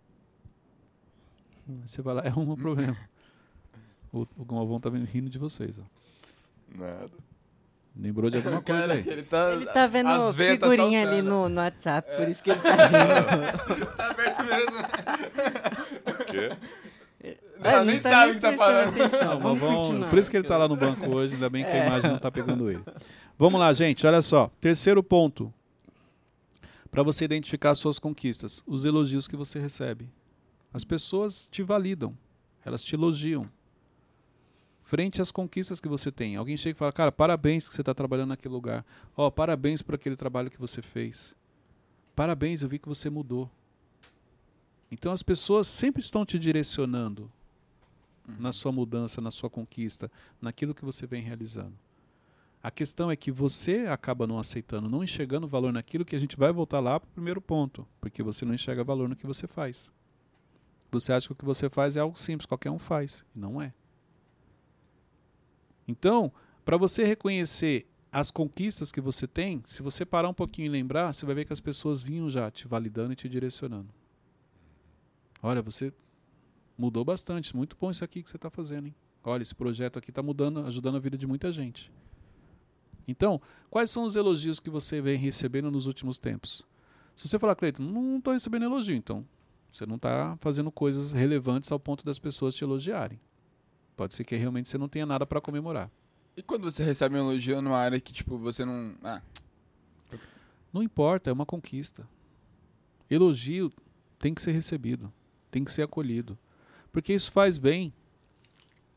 [1.86, 2.98] Você vai lá, é um problema.
[4.12, 5.78] O, o Galvão tá vendo- rindo de vocês.
[5.78, 5.84] Ó.
[6.76, 7.12] Nada.
[7.96, 9.08] Lembrou de alguma coisa Cara, aí.
[9.08, 11.30] ele tá, Ele tá vendo as tá figurinha ali saltando.
[11.30, 13.86] no, no WhatsApp, por isso que ele tá rindo.
[13.96, 14.78] tá aberto mesmo.
[16.08, 16.58] O quê?
[17.60, 19.02] Não, ele nem tá sabe o que tá falando.
[19.02, 19.40] atenção.
[19.40, 20.10] Vamos continuar.
[20.10, 22.18] por isso que ele tá lá no banco hoje, ainda bem que a imagem não
[22.18, 22.84] tá pegando ele.
[23.38, 24.50] Vamos lá, gente, olha só.
[24.62, 25.54] Terceiro ponto.
[26.90, 30.10] Para você identificar as suas conquistas, os elogios que você recebe.
[30.74, 32.18] As pessoas te validam,
[32.66, 33.50] elas te elogiam.
[34.84, 36.36] Frente às conquistas que você tem.
[36.36, 38.84] Alguém chega e fala, cara, parabéns que você está trabalhando naquele lugar.
[39.16, 41.36] Ó, parabéns por aquele trabalho que você fez.
[42.16, 43.52] Parabéns, eu vi que você mudou.
[44.92, 47.32] Então as pessoas sempre estão te direcionando
[48.38, 50.12] na sua mudança, na sua conquista,
[50.42, 51.74] naquilo que você vem realizando.
[52.62, 56.36] A questão é que você acaba não aceitando, não enxergando valor naquilo que a gente
[56.36, 59.48] vai voltar lá para o primeiro ponto, porque você não enxerga valor no que você
[59.48, 59.90] faz.
[60.92, 63.62] Você acha que o que você faz é algo simples, qualquer um faz, e não
[63.62, 63.74] é.
[65.88, 66.32] Então,
[66.66, 71.14] para você reconhecer as conquistas que você tem, se você parar um pouquinho e lembrar,
[71.14, 73.90] você vai ver que as pessoas vinham já te validando e te direcionando.
[75.42, 75.94] Olha, você
[76.80, 78.96] mudou bastante, muito bom isso aqui que você está fazendo, hein?
[79.22, 81.92] Olha, esse projeto aqui está mudando, ajudando a vida de muita gente.
[83.06, 86.64] Então, quais são os elogios que você vem recebendo nos últimos tempos?
[87.18, 89.26] Se você falar, Cleiton, não estou recebendo elogio, então
[89.74, 93.20] você não está fazendo coisas relevantes ao ponto das pessoas te elogiarem.
[93.98, 95.92] Pode ser que realmente você não tenha nada para comemorar.
[96.38, 98.96] E quando você recebe um elogio numa área que, tipo, você não.
[99.04, 99.22] Ah,
[100.72, 102.08] Não importa, é uma conquista.
[103.10, 103.70] Elogio
[104.18, 105.12] tem que ser recebido,
[105.52, 106.38] tem que ser acolhido.
[106.92, 107.94] Porque isso faz bem.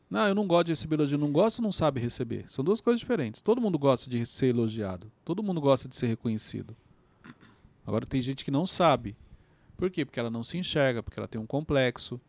[0.09, 1.17] Não, eu não gosto de receber elogio.
[1.17, 2.45] Não gosta ou não sabe receber?
[2.49, 3.41] São duas coisas diferentes.
[3.41, 5.11] Todo mundo gosta de ser elogiado.
[5.25, 6.75] Todo mundo gosta de ser reconhecido.
[7.85, 9.15] Agora tem gente que não sabe.
[9.75, 10.05] Por quê?
[10.05, 12.21] Porque ela não se enxerga, porque ela tem um complexo,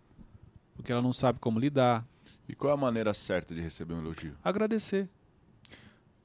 [0.75, 2.07] porque ela não sabe como lidar.
[2.49, 4.37] E qual é a maneira certa de receber um elogio?
[4.43, 5.09] Agradecer.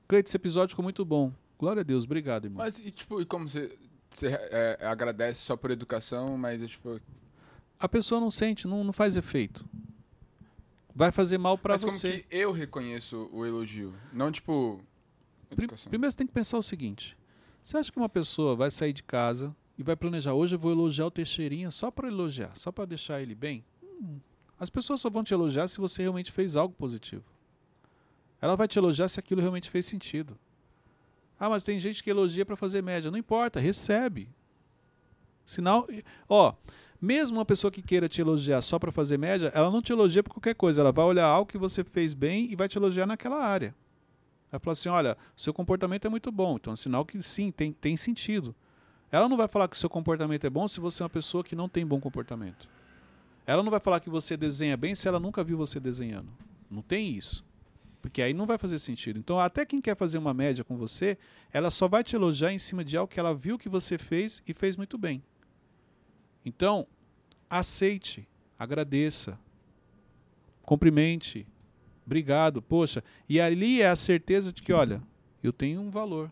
[0.08, 1.32] Cleide, esse episódio ficou muito bom.
[1.58, 2.64] Glória a Deus, obrigado, irmão.
[2.64, 3.78] Mas, e, tipo, e como você,
[4.10, 7.00] você é, agradece só por educação, mas, é, tipo...
[7.80, 9.66] A pessoa não sente, não, não faz efeito.
[10.94, 12.12] Vai fazer mal pra mas você.
[12.12, 13.94] como que eu reconheço o elogio?
[14.12, 14.82] Não, tipo...
[15.50, 15.90] Educação.
[15.90, 17.18] Primeiro você tem que pensar o seguinte:
[17.64, 20.72] você acha que uma pessoa vai sair de casa e vai planejar hoje eu vou
[20.72, 23.64] elogiar o Teixeirinha só para elogiar, só para deixar ele bem?
[23.82, 24.20] Hum.
[24.60, 27.24] As pessoas só vão te elogiar se você realmente fez algo positivo.
[28.42, 30.38] Ela vai te elogiar se aquilo realmente fez sentido.
[31.40, 33.10] Ah, mas tem gente que elogia para fazer média.
[33.10, 34.30] Não importa, recebe.
[35.46, 35.88] Sinal,
[36.28, 36.54] ó,
[37.02, 40.22] mesmo uma pessoa que queira te elogiar só para fazer média, ela não te elogia
[40.22, 40.82] por qualquer coisa.
[40.82, 43.74] Ela vai olhar algo que você fez bem e vai te elogiar naquela área.
[44.52, 46.56] Ela fala assim: olha, seu comportamento é muito bom.
[46.56, 48.56] Então é um sinal que sim, tem, tem sentido.
[49.12, 51.56] Ela não vai falar que seu comportamento é bom se você é uma pessoa que
[51.56, 52.68] não tem bom comportamento.
[53.46, 56.32] Ela não vai falar que você desenha bem se ela nunca viu você desenhando.
[56.70, 57.44] Não tem isso.
[58.02, 59.18] Porque aí não vai fazer sentido.
[59.18, 61.18] Então, até quem quer fazer uma média com você,
[61.52, 64.42] ela só vai te elogiar em cima de algo que ela viu que você fez
[64.48, 65.24] e fez muito bem.
[66.46, 66.88] Então,
[67.50, 69.40] aceite, agradeça,
[70.64, 71.48] cumprimente,
[72.06, 73.04] obrigado, poxa.
[73.28, 75.02] E ali é a certeza de que, olha,
[75.44, 76.32] eu tenho um valor.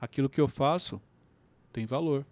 [0.00, 1.00] Aquilo que eu faço
[1.72, 2.24] tem valor.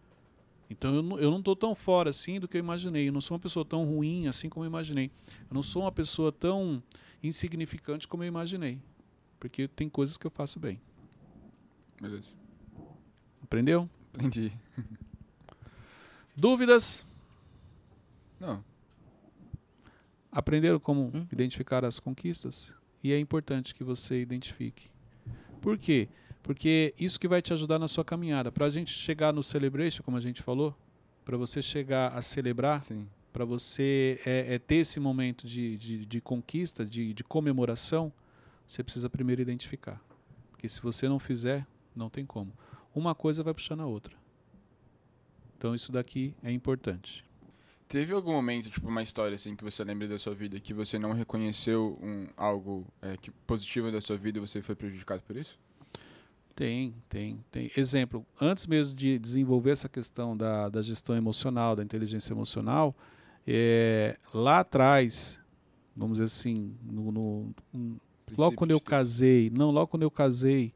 [0.69, 3.09] Então eu não, tô tão fora assim do que eu imaginei.
[3.09, 5.11] Eu não sou uma pessoa tão ruim assim como eu imaginei.
[5.49, 6.83] Eu não sou uma pessoa tão
[7.23, 8.81] insignificante como eu imaginei.
[9.39, 10.81] Porque tem coisas que eu faço bem.
[12.01, 12.29] Beleza.
[13.43, 13.89] Aprendeu?
[14.15, 14.53] Entendi.
[16.37, 17.07] Dúvidas?
[18.41, 18.65] Não.
[20.31, 21.27] Aprenderam como Hum.
[21.33, 22.75] identificar as conquistas?
[23.03, 24.91] E é importante que você identifique.
[25.61, 26.09] Por quê?
[26.43, 28.51] Porque isso que vai te ajudar na sua caminhada.
[28.51, 30.77] Para a gente chegar no celebration, como a gente falou,
[31.25, 32.83] para você chegar a celebrar,
[33.33, 38.13] para você é, é ter esse momento de, de, de conquista, de, de comemoração,
[38.67, 40.01] você precisa primeiro identificar.
[40.51, 42.53] Porque se você não fizer, não tem como.
[42.95, 44.15] Uma coisa vai puxando a outra.
[45.65, 47.25] Então isso daqui é importante.
[47.89, 50.99] Teve algum momento, tipo, uma história assim que você lembra da sua vida que você
[50.99, 55.35] não reconheceu um, algo é, que, positivo da sua vida e você foi prejudicado por
[55.35, 55.59] isso?
[56.55, 57.71] Tem, tem, tem.
[57.75, 62.95] Exemplo, antes mesmo de desenvolver essa questão da, da gestão emocional, da inteligência emocional,
[63.47, 65.41] é, lá atrás,
[65.97, 67.97] vamos dizer assim, no, no- um-
[68.37, 70.75] logo quando eu casei, não, logo quando eu casei,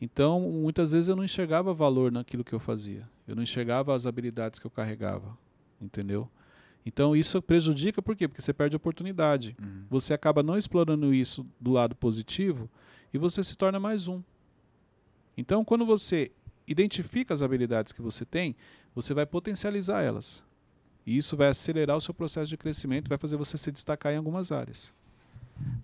[0.00, 4.06] então muitas vezes eu não enxergava valor naquilo que eu fazia, eu não enxergava as
[4.06, 5.36] habilidades que eu carregava,
[5.80, 6.28] entendeu?
[6.84, 8.26] Então isso prejudica, por quê?
[8.26, 9.84] Porque você perde a oportunidade Uhum.
[9.88, 12.68] você acaba não explorando isso do lado positivo
[13.14, 14.20] e você se torna mais um.
[15.36, 16.30] Então, quando você
[16.66, 18.54] identifica as habilidades que você tem,
[18.94, 20.42] você vai potencializar elas.
[21.06, 24.16] E isso vai acelerar o seu processo de crescimento, vai fazer você se destacar em
[24.16, 24.92] algumas áreas.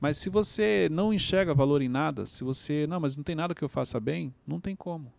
[0.01, 3.55] Mas se você não enxerga valor em nada, se você, não, mas não tem nada
[3.55, 5.13] que eu faça bem, não tem como.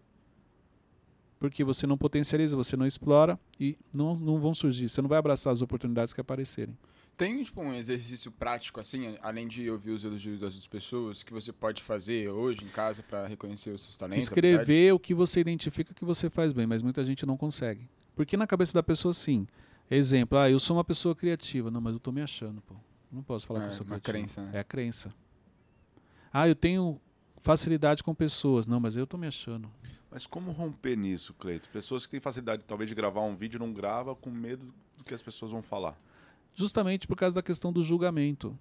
[1.39, 4.89] Porque você não potencializa, você não explora e não, não vão surgir.
[4.89, 6.77] Você não vai abraçar as oportunidades que aparecerem.
[7.15, 11.33] Tem, tipo, um exercício prático, assim, além de ouvir os elogios das outras pessoas, que
[11.33, 14.23] você pode fazer hoje em casa pra reconhecer os seus talentos?
[14.23, 17.89] Escrever o que você identifica que você faz bem, mas muita gente não consegue.
[18.15, 19.47] Porque na cabeça da pessoa, sim.
[19.91, 21.71] Exemplo, ah, eu sou uma pessoa criativa.
[21.71, 22.75] Não, mas eu tô me achando, pô.
[23.11, 24.13] Não posso falar que É, eu sou uma criativa.
[24.37, 24.51] crença, né?
[24.53, 25.13] É a crença.
[26.31, 27.01] Ah, eu tenho
[27.41, 28.65] facilidade com pessoas.
[28.65, 29.71] Não, mas eu tô me achando.
[30.11, 31.69] Mas como romper nisso, Cleito?
[31.69, 35.13] Pessoas que têm facilidade, talvez, de gravar um vídeo não grava com medo do que
[35.13, 35.99] as pessoas vão falar.
[36.53, 38.57] Justamente por causa da questão do julgamento.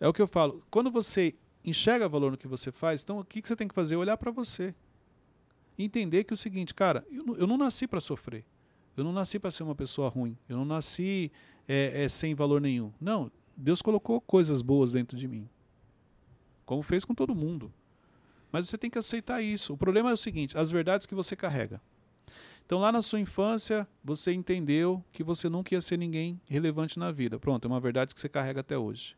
[0.00, 0.62] É o que eu falo.
[0.70, 3.74] Quando você enxerga valor no que você faz, então o que que você tem que
[3.74, 3.96] fazer?
[3.96, 4.74] Olhar para você.
[5.76, 8.44] Entender que é o seguinte, cara, eu não, eu não nasci para sofrer.
[8.96, 10.36] Eu não nasci para ser uma pessoa ruim.
[10.48, 11.30] Eu não nasci
[11.68, 12.92] é, é, sem valor nenhum.
[13.00, 15.48] Não, Deus colocou coisas boas dentro de mim.
[16.64, 17.72] Como fez com todo mundo.
[18.50, 19.74] Mas você tem que aceitar isso.
[19.74, 21.80] O problema é o seguinte: as verdades que você carrega.
[22.64, 27.10] Então, lá na sua infância, você entendeu que você nunca ia ser ninguém relevante na
[27.10, 27.38] vida.
[27.38, 29.16] Pronto, é uma verdade que você carrega até hoje.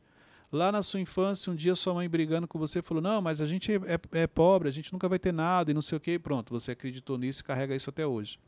[0.53, 3.47] Lá na sua infância, um dia sua mãe brigando com você falou: Não, mas a
[3.47, 6.01] gente é, é- é pobre, a gente nunca vai ter nada e não sei o
[6.01, 6.19] quê.
[6.19, 8.39] Pronto, você acreditou nisso e carrega isso até hoje.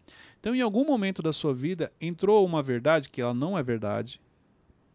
[0.41, 4.21] Então, em algum momento da sua vida, entrou uma verdade que ela não é verdade,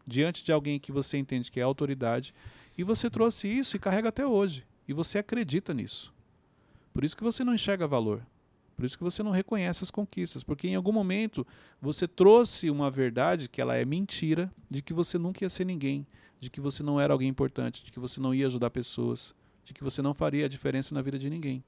[0.06, 2.34] diante de alguém que você entende que é autoridade,
[2.76, 4.64] e você trouxe isso e carrega até hoje.
[4.88, 6.12] E você acredita nisso.
[6.94, 8.26] Por isso que você não enxerga valor.
[8.74, 11.46] Por isso que você não reconhece as conquistas, porque em algum momento
[11.82, 16.06] você trouxe uma verdade que ela é mentira, de que você nunca ia ser ninguém,
[16.40, 19.74] de que você não era alguém importante, de que você não ia ajudar pessoas, de
[19.74, 21.62] que você não faria a diferença na vida de ninguém.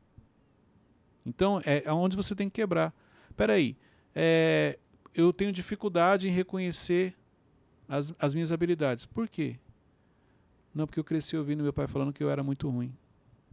[1.26, 2.94] Então é aonde você tem que quebrar.
[3.36, 3.76] Peraí,
[4.14, 4.78] é,
[5.12, 7.14] eu tenho dificuldade em reconhecer
[7.88, 9.04] as, as minhas habilidades.
[9.04, 9.58] Por quê?
[10.72, 12.94] Não, porque eu cresci ouvindo meu pai falando que eu era muito ruim.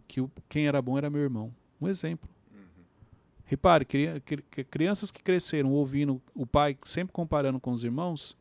[0.07, 1.53] Que o, quem era bom era meu irmão.
[1.79, 2.29] Um exemplo.
[3.45, 8.35] Repare, cri- cri- crianças que cresceram ouvindo o pai sempre comparando com os irmãos,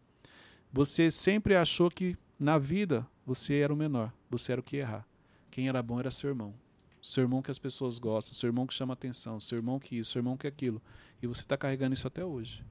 [0.73, 5.07] você sempre achou que na vida você era o menor, você era o que errar.
[5.51, 6.53] Quem era bom era seu irmão.
[7.01, 10.11] Seu irmão que as pessoas gostam, seu irmão que chama atenção, seu irmão que isso,
[10.11, 10.83] seu irmão que aquilo.
[11.23, 12.65] E você está carregando isso até hoje.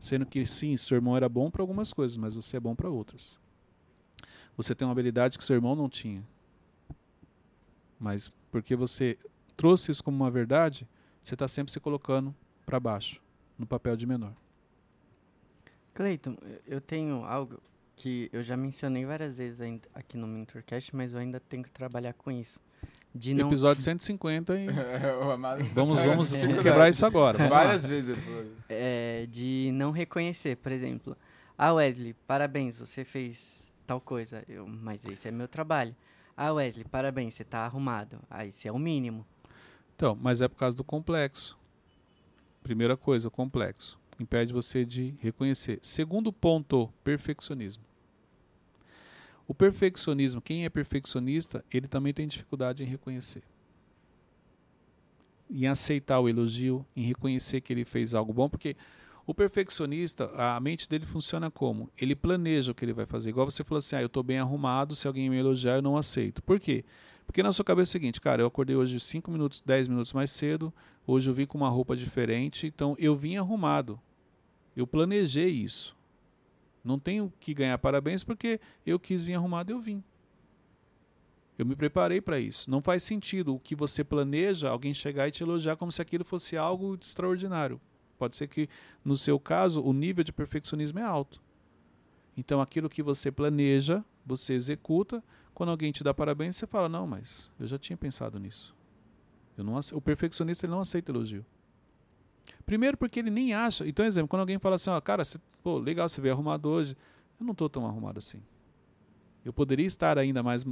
[0.00, 2.90] Sendo que sim, seu irmão era bom para algumas coisas, mas você é bom para
[2.90, 3.38] outras.
[4.56, 6.26] Você tem uma habilidade que seu irmão não tinha.
[7.98, 9.18] Mas porque você
[9.56, 10.86] trouxe isso como uma verdade,
[11.22, 13.20] você está sempre se colocando para baixo,
[13.58, 14.32] no papel de menor.
[15.94, 17.60] Cleiton, eu tenho algo
[17.96, 19.58] que eu já mencionei várias vezes
[19.94, 22.60] aqui no Mentorcast, mas eu ainda tenho que trabalhar com isso.
[23.14, 24.66] De não Episódio 150 e
[25.32, 26.32] Amado vamos, vamos
[26.62, 27.48] quebrar isso agora.
[27.48, 28.14] Várias vezes
[28.68, 31.16] é, de não reconhecer, por exemplo.
[31.56, 34.44] Ah, Wesley, parabéns, você fez tal coisa.
[34.46, 35.96] Eu, mas esse é meu trabalho.
[36.36, 38.20] Ah, Wesley, parabéns, você tá arrumado.
[38.28, 39.26] Ah, esse é o mínimo.
[39.94, 41.58] Então, mas é por causa do complexo.
[42.62, 43.98] Primeira coisa, o complexo.
[44.20, 45.78] Impede você de reconhecer.
[45.80, 47.82] Segundo ponto, perfeccionismo.
[49.48, 53.42] O perfeccionismo, quem é perfeccionista, ele também tem dificuldade em reconhecer.
[55.48, 58.76] Em aceitar o elogio, em reconhecer que ele fez algo bom, porque
[59.26, 61.90] o perfeccionista, a mente dele funciona como?
[61.98, 63.30] Ele planeja o que ele vai fazer.
[63.30, 65.96] Igual você falou assim: ah, eu estou bem arrumado, se alguém me elogiar, eu não
[65.96, 66.42] aceito.
[66.42, 66.84] Por quê?
[67.26, 70.12] Porque na sua cabeça é o seguinte, cara, eu acordei hoje 5 minutos, 10 minutos
[70.12, 70.72] mais cedo,
[71.04, 74.00] hoje eu vim com uma roupa diferente, então eu vim arrumado.
[74.76, 75.96] Eu planejei isso.
[76.84, 80.04] Não tenho que ganhar parabéns porque eu quis vir arrumado, eu vim.
[81.58, 82.70] Eu me preparei para isso.
[82.70, 86.24] Não faz sentido o que você planeja alguém chegar e te elogiar como se aquilo
[86.24, 87.80] fosse algo extraordinário.
[88.18, 88.68] Pode ser que,
[89.04, 91.40] no seu caso, o nível de perfeccionismo é alto.
[92.36, 95.22] Então, aquilo que você planeja, você executa.
[95.54, 98.74] Quando alguém te dá parabéns, você fala: Não, mas eu já tinha pensado nisso.
[99.56, 101.44] Eu não o perfeccionista ele não aceita elogio.
[102.66, 103.86] Primeiro, porque ele nem acha.
[103.86, 106.96] Então, exemplo, quando alguém fala assim: ó, Cara, você, pô, legal, você veio arrumado hoje.
[107.40, 108.42] Eu não estou tão arrumado assim.
[109.44, 110.64] Eu poderia estar ainda mais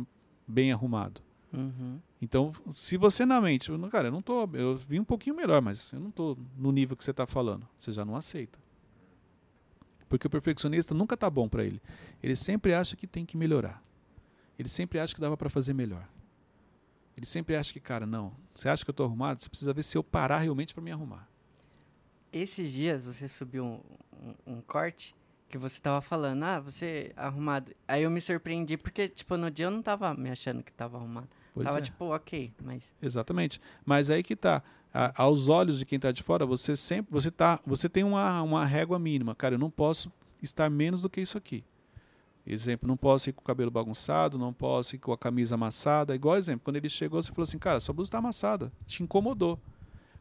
[0.47, 1.23] bem arrumado.
[1.55, 2.01] Uhum.
[2.21, 5.93] Então, se você na mente, cara, eu não tô, eu vim um pouquinho melhor, mas
[5.93, 7.67] eu não tô no nível que você está falando.
[7.79, 8.59] Você já não aceita.
[10.09, 11.81] Porque o perfeccionista nunca tá bom para ele.
[12.23, 13.83] Ele sempre acha que tem que melhorar.
[14.59, 16.07] Ele sempre acha que dava para fazer melhor.
[17.17, 18.33] Ele sempre acha que, cara, não.
[18.55, 19.41] Você acha que eu tô arrumado?
[19.41, 21.29] Você precisa ver se eu parar realmente para me arrumar.
[22.33, 23.81] Esses dias você subiu um,
[24.47, 25.15] um- um corte
[25.49, 27.73] que você tava falando, ah, você arrumado.
[27.87, 30.97] Aí eu me surpreendi, porque, tipo, no dia eu não tava me achando que tava
[30.97, 31.29] arrumado.
[31.55, 31.83] Pois tava é.
[31.83, 32.93] tipo, ok, mas.
[33.01, 33.61] Exatamente.
[33.87, 34.63] Mas aí que tá.
[34.93, 38.43] A- aos olhos de quem está de fora, você sempre, você tá, você tem uma,
[38.43, 39.35] uma régua mínima.
[39.35, 40.13] Cara, eu não posso
[40.43, 41.65] estar menos do que isso aqui.
[42.47, 46.15] Exemplo, não posso ir com o cabelo bagunçado, não posso ir com a camisa amassada.
[46.15, 48.71] Igual exemplo, quando ele chegou, você falou assim, cara, sua blusa está amassada.
[48.87, 49.59] Te incomodou.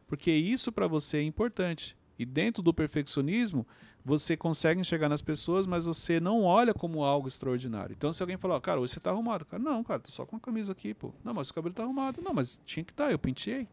[0.06, 1.96] Porque isso para você é importante.
[2.18, 3.66] E dentro do perfeccionismo,
[4.04, 7.94] você consegue enxergar nas pessoas, mas você não olha como algo extraordinário.
[7.96, 9.44] Então, se alguém falar, cara, hoje você tá arrumado.
[9.44, 11.12] Cara, não, cara, tô só com a camisa aqui, pô.
[11.24, 12.20] Não, mas o cabelo tá arrumado.
[12.22, 13.66] Não, mas tinha que estar, eu penteei.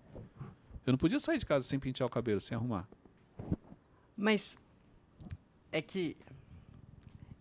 [0.85, 2.87] Eu não podia sair de casa sem pentear o cabelo, sem arrumar.
[4.17, 4.57] Mas.
[5.71, 6.17] É que.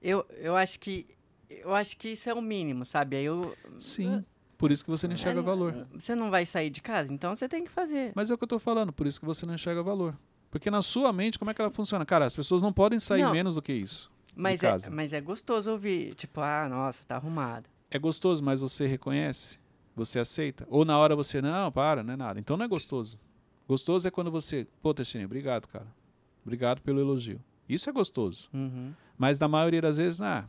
[0.02, 1.06] Eu, eu acho que.
[1.48, 3.16] Eu acho que isso é o mínimo, sabe?
[3.16, 3.56] Aí eu.
[3.78, 4.24] Sim.
[4.58, 5.86] Por isso que você não enxerga É, valor.
[5.94, 8.12] Você não vai sair de casa, então você tem que fazer.
[8.14, 10.14] Mas é o que eu tô falando, por isso que você não enxerga valor.
[10.50, 12.04] Porque na sua mente, como é que ela funciona?
[12.04, 13.32] Cara, as pessoas não podem sair Não.
[13.32, 14.10] menos do que isso.
[14.34, 17.68] Mas é, mas é gostoso ouvir, tipo, ah, nossa, tá arrumado.
[17.90, 19.58] É gostoso, mas você reconhece?
[19.94, 20.66] Você aceita?
[20.70, 22.40] Ou na hora você, não, para, não é nada.
[22.40, 23.18] Então não é gostoso.
[23.68, 25.86] Gostoso é quando você, pô, Teixeira, obrigado, cara.
[26.42, 27.40] Obrigado pelo elogio.
[27.68, 28.48] Isso é gostoso.
[28.52, 28.92] Uhum.
[29.16, 30.44] Mas na maioria das vezes, nah,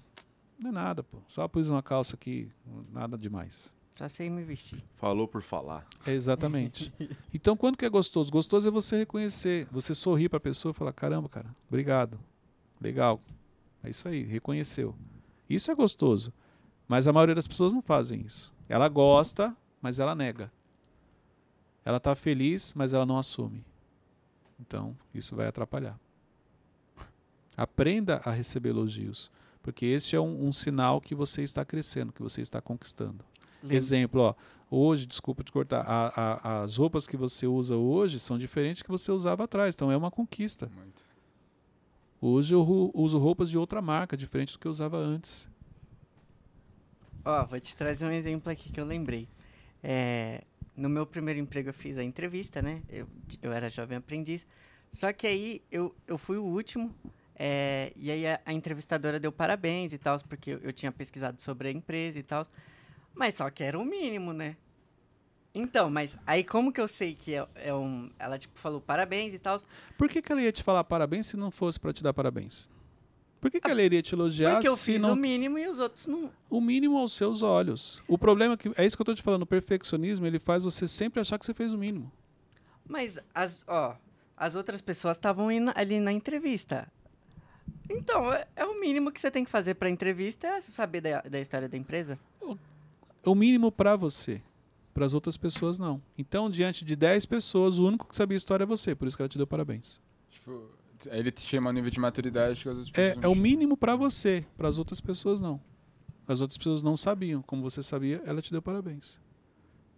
[0.57, 1.17] não é nada, pô.
[1.27, 2.47] Só pus uma calça aqui,
[2.91, 3.73] nada demais.
[3.95, 4.83] Só sei me vestir.
[4.93, 5.85] Falou por falar.
[6.05, 6.91] É exatamente.
[7.33, 8.31] então, quando que é gostoso?
[8.31, 12.19] Gostoso é você reconhecer, você sorrir para a pessoa e falar: caramba, cara, obrigado.
[12.79, 13.21] Legal.
[13.83, 14.95] É isso aí, reconheceu.
[15.49, 16.33] Isso é gostoso.
[16.87, 18.53] Mas a maioria das pessoas não fazem isso.
[18.67, 20.51] Ela gosta, mas ela nega.
[21.83, 23.65] Ela está feliz, mas ela não assume.
[24.59, 25.99] Então, isso vai atrapalhar.
[27.57, 32.21] Aprenda a receber elogios, porque esse é um, um sinal que você está crescendo, que
[32.21, 33.25] você está conquistando.
[33.61, 34.35] Lembre- Exemplo, ó,
[34.69, 38.89] hoje, desculpa te cortar, a- a- as roupas que você usa hoje são diferentes que
[38.89, 40.69] você usava atrás, então é uma conquista.
[40.75, 41.03] Muito.
[42.21, 45.49] Hoje eu uso roupas de outra marca, diferente do que eu usava antes.
[47.25, 49.27] Ó, vou te trazer um exemplo aqui que eu lembrei.
[49.83, 50.41] É,
[50.75, 52.81] no meu primeiro emprego eu fiz a entrevista, né?
[52.89, 53.07] Eu,
[53.41, 54.45] eu era jovem aprendiz.
[54.91, 56.93] Só que aí eu, eu fui o último.
[57.35, 61.41] É, e aí a, a entrevistadora deu parabéns e tal, porque eu, eu tinha pesquisado
[61.41, 62.45] sobre a empresa e tal.
[63.13, 64.55] Mas só que era o mínimo, né?
[65.53, 68.09] Então, mas aí como que eu sei que é, é um.
[68.17, 69.61] Ela, tipo, falou parabéns e tal.
[69.97, 72.69] Por que, que ela ia te falar parabéns se não fosse pra te dar parabéns?
[73.41, 75.67] Por que, que ela iria te elogiar Porque eu se fiz não o mínimo e
[75.67, 76.31] os outros não.
[76.47, 78.01] o mínimo aos seus olhos?
[78.07, 80.61] O problema é que é isso que eu tô te falando, o perfeccionismo, ele faz
[80.61, 82.11] você sempre achar que você fez o mínimo.
[82.87, 83.97] Mas as, ó,
[84.37, 86.87] as outras pessoas estavam indo ali na entrevista.
[87.89, 91.21] Então, é, é o mínimo que você tem que fazer pra entrevista é saber da,
[91.21, 92.19] da história da empresa.
[93.23, 94.41] É o mínimo pra você.
[94.93, 96.01] Para as outras pessoas não.
[96.17, 99.15] Então, diante de 10 pessoas, o único que sabia a história é você, por isso
[99.15, 100.01] que ela te deu parabéns.
[100.29, 100.69] Tipo,
[101.09, 103.95] ele tinha um nível de maturidade que as outras É, pessoas é o mínimo pra
[103.95, 105.61] você, para as outras pessoas não.
[106.27, 109.19] As outras pessoas não sabiam, como você sabia, ela te deu parabéns.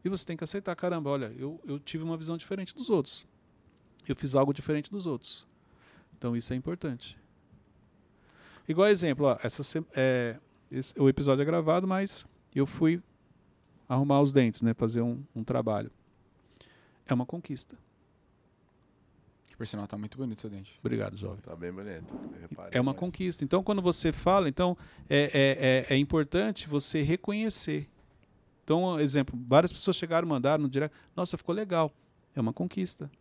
[0.06, 3.26] E você tem que aceitar, caramba, olha, eu, eu tive uma visão diferente dos outros.
[4.08, 5.48] Eu fiz algo diferente dos outros.
[6.18, 7.18] Então isso é importante.
[8.68, 9.64] Igual exemplo, ó, essa,
[9.96, 10.38] é,
[10.72, 13.02] esse- o episódio é gravado, mas eu fui
[13.88, 15.92] arrumar os dentes, né, fazer um, um trabalho.
[17.06, 17.78] É uma conquista.
[19.48, 20.74] Que por sinal tá muito bonito seu dente.
[20.80, 21.40] Obrigado, jovem.
[21.42, 22.14] Tá bem bonito.
[22.72, 23.44] É uma mas- conquista.
[23.44, 24.78] Então, quando você fala, então
[25.10, 27.88] é, é, é, é importante você reconhecer.
[28.64, 30.96] Então, exemplo, várias pessoas chegaram, mandaram no direct.
[31.16, 31.94] Nossa, ficou legal.
[32.36, 33.12] É uma conquista.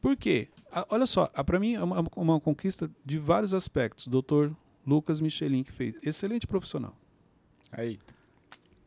[0.00, 0.48] Por quê?
[0.70, 4.06] A- olha só, para mim é uma, uma conquista de vários aspectos.
[4.06, 4.54] Doutor
[4.86, 5.96] Lucas Michelin que fez.
[6.02, 6.94] Excelente profissional.
[7.72, 7.98] Aí.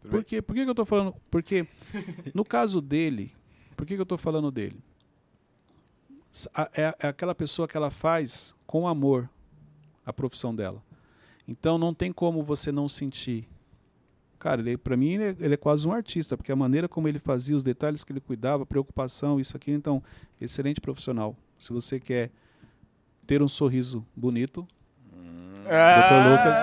[0.02, 0.42] Tudo Por quê?
[0.42, 1.16] Por que, que eu estou falando?
[1.30, 1.68] Porque
[2.34, 3.34] no caso dele,
[3.76, 4.82] por que, que eu estou falando dele?
[6.74, 9.30] É, é aquela pessoa que ela faz com amor
[10.06, 10.82] a profissão dela.
[11.48, 13.48] Então não tem como você não sentir.
[14.38, 17.08] Cara, ele, para mim ele é, ele é quase um artista, porque a maneira como
[17.08, 20.02] ele fazia, os detalhes que ele cuidava, a preocupação, isso aqui, então,
[20.40, 21.36] excelente profissional.
[21.58, 22.32] Se você quer
[23.28, 24.66] ter um sorriso bonito,
[25.70, 26.30] Dr.
[26.32, 26.58] Lucas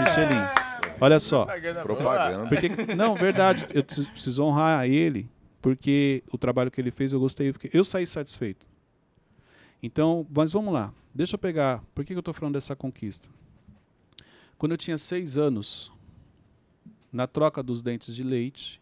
[0.00, 0.71] Michelin.
[1.02, 1.44] Olha só.
[1.82, 2.48] Propaganda.
[2.48, 5.28] Porque, não, verdade, eu preciso honrar ele,
[5.60, 8.66] porque o trabalho que ele fez eu gostei, eu, saí satisfeito.
[9.82, 13.28] Então, mas vamos lá, deixa eu pegar, por que que eu estou falando dessa conquista?
[14.56, 15.90] Quando eu tinha seis anos,
[17.12, 18.80] na troca dos dentes de leite,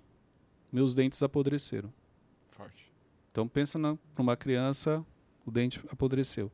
[0.70, 1.90] meus dentes apodreceram.
[2.50, 2.84] Forte.
[3.32, 5.04] Então pensa na- numa criança,
[5.46, 6.52] o dente apodreceu.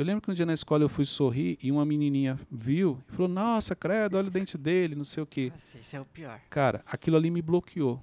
[0.00, 3.12] Eu lembro que um dia na escola eu fui sorrir e uma menininha viu e
[3.12, 5.50] falou: Nossa, credo, olha o dente dele, não sei o quê.
[5.52, 6.40] Nossa, esse é o pior.
[6.48, 8.00] Cara, aquilo ali me bloqueou.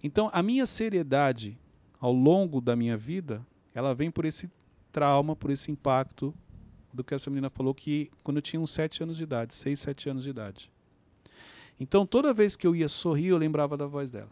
[0.00, 1.58] Então, a minha seriedade
[1.98, 4.48] ao longo da minha vida, ela vem por esse
[4.92, 6.32] trauma, por esse impacto
[6.92, 9.80] do que essa menina falou que quando eu tinha uns 7 anos de idade, 6,
[9.80, 10.70] 7 anos de idade.
[11.80, 14.30] Então, toda vez que eu ia sorrir, eu lembrava da voz dela.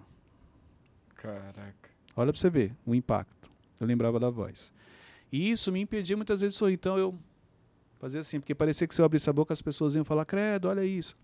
[1.16, 1.90] Caraca.
[2.14, 3.50] Olha pra você ver o impacto.
[3.80, 4.72] Eu lembrava da voz.
[5.32, 6.74] E isso me impedia muitas vezes de sorrir.
[6.74, 7.14] Então eu
[7.98, 10.68] fazia assim, porque parecia que se eu abrisse a boca as pessoas iam falar, credo,
[10.68, 11.16] olha isso.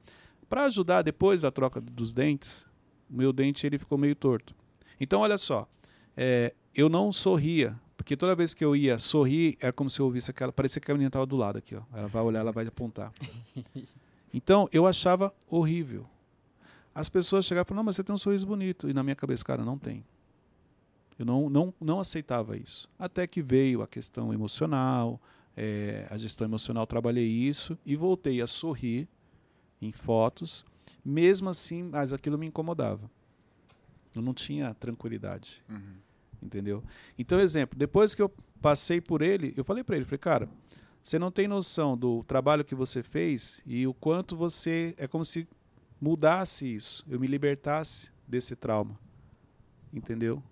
[0.49, 2.67] Para ajudar depois da troca dos dentes,
[3.11, 4.55] o meu dente ele ficou meio torto.
[5.01, 5.69] Então olha só,
[6.17, 10.07] é, eu não sorria, porque toda vez que eu ia sorrir, era como se eu
[10.07, 11.83] ouvisse aquela, parecia que a menina estava do lado aqui, ó.
[11.93, 13.13] Ela vai olhar, ela vai apontar.
[14.35, 16.07] Então eu achava horrível.
[16.95, 18.87] As pessoas chegavam e falavam, não, mas você tem um sorriso bonito.
[18.87, 20.05] E na minha cabeça, cara, não tem.
[21.19, 22.89] Eu não, não, não aceitava isso.
[22.99, 25.21] Até que veio a questão emocional,
[25.57, 29.09] eh, a gestão emocional, trabalhei isso e voltei a sorrir
[29.81, 30.65] em fotos.
[31.05, 33.11] Mesmo assim, mas aquilo me incomodava.
[34.15, 35.97] Eu não tinha tranquilidade, Uhum.
[36.43, 36.83] entendeu?
[37.19, 40.49] Então, exemplo, depois que eu passei por ele, eu falei para ele, falei, cara,
[41.03, 45.25] você não tem noção do trabalho que você fez e o quanto você é como
[45.25, 45.47] se
[46.01, 48.99] mudasse isso, eu me libertasse desse trauma,
[49.93, 50.43] entendeu?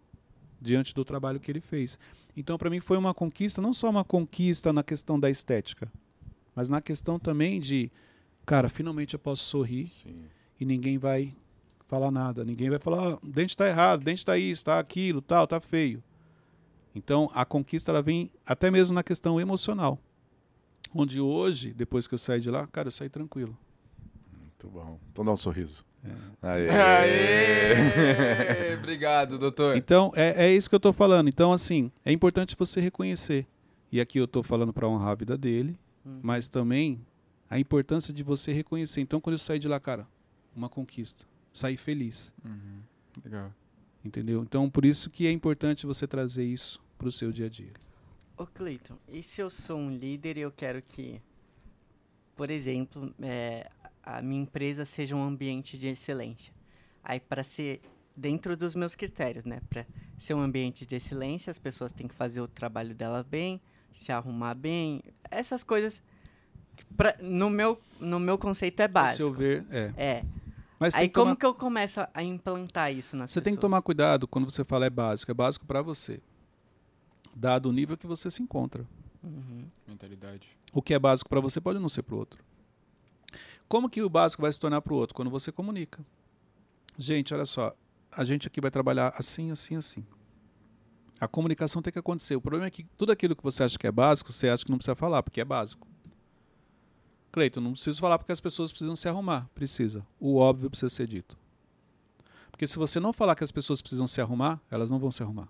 [0.64, 1.98] Diante do trabalho que ele fez.
[2.34, 5.92] Então, para mim, foi uma conquista, não só uma conquista na questão da estética,
[6.54, 7.92] mas na questão também de,
[8.46, 10.24] cara, finalmente eu posso sorrir Sim.
[10.58, 11.34] e ninguém vai
[11.86, 12.44] falar nada.
[12.44, 15.46] Ninguém vai falar, "Ah, o dente está errado, o dente está isso, está aquilo, tal,
[15.46, 16.02] tá feio.
[16.94, 19.98] Então, a conquista ela vem até mesmo na questão emocional.
[20.94, 23.54] Onde hoje, depois que eu saí de lá, cara, eu saí tranquilo.
[24.40, 24.98] Muito bom.
[25.12, 25.84] Então dá um sorriso.
[26.42, 26.68] Aê!
[26.70, 28.74] Aê!
[28.74, 29.76] Obrigado, doutor.
[29.76, 31.28] Então, é, é isso que eu estou falando.
[31.28, 33.46] Então, assim, é importante você reconhecer.
[33.90, 36.20] E aqui eu estou falando para honrar a vida dele, Hum.
[36.22, 37.00] mas também
[37.48, 39.00] a importância de você reconhecer.
[39.00, 40.06] Então, quando eu saí de lá, cara,
[40.54, 41.24] uma conquista.
[41.52, 42.80] Saí feliz, Uhum.
[43.24, 43.52] Legal.
[44.04, 44.42] entendeu?
[44.42, 47.72] Então, por isso que é importante você trazer isso para o seu dia a dia.
[48.36, 51.20] Ô Cleiton, e se eu sou um líder e eu quero que,
[52.36, 53.70] por exemplo, é,
[54.04, 56.52] a minha empresa seja um ambiente de excelência?
[57.02, 57.80] Aí, para ser
[58.16, 59.60] dentro dos meus critérios, né?
[59.68, 59.86] Para
[60.18, 63.60] ser um ambiente de excelência, as pessoas têm que fazer o trabalho dela bem,
[63.92, 66.02] se arrumar bem, essas coisas
[66.96, 69.32] pra- no meu no meu conceito é Se eu básico.
[69.32, 69.92] ver, é.
[69.96, 70.24] É.
[70.78, 73.60] Mas Aí como tomar- que eu começo a- implantar isso nas Você tem que pessoas?
[73.70, 75.30] tomar cuidado quando você fala é básico.
[75.30, 76.20] É básico para você.
[77.34, 78.84] Dado o nível que você se encontra.
[79.22, 79.64] Uhum.
[79.88, 80.46] Mentalidade.
[80.72, 82.44] O que é básico para você pode não ser para o outro.
[83.68, 85.14] Como que o básico vai se tornar para o outro?
[85.14, 86.04] Quando você comunica.
[86.98, 87.74] Gente, olha só.
[88.10, 90.04] A gente aqui vai trabalhar assim, assim, assim.
[91.18, 92.36] A comunicação tem que acontecer.
[92.36, 94.70] O problema é que tudo aquilo que você acha que é básico, você acha que
[94.70, 95.86] não precisa falar, porque é básico.
[97.32, 99.48] Cleiton, não preciso falar porque as pessoas precisam se arrumar.
[99.54, 100.06] Precisa.
[100.20, 101.36] O óbvio precisa ser dito.
[102.50, 105.22] Porque se você não falar que as pessoas precisam se arrumar, elas não vão se
[105.22, 105.48] arrumar.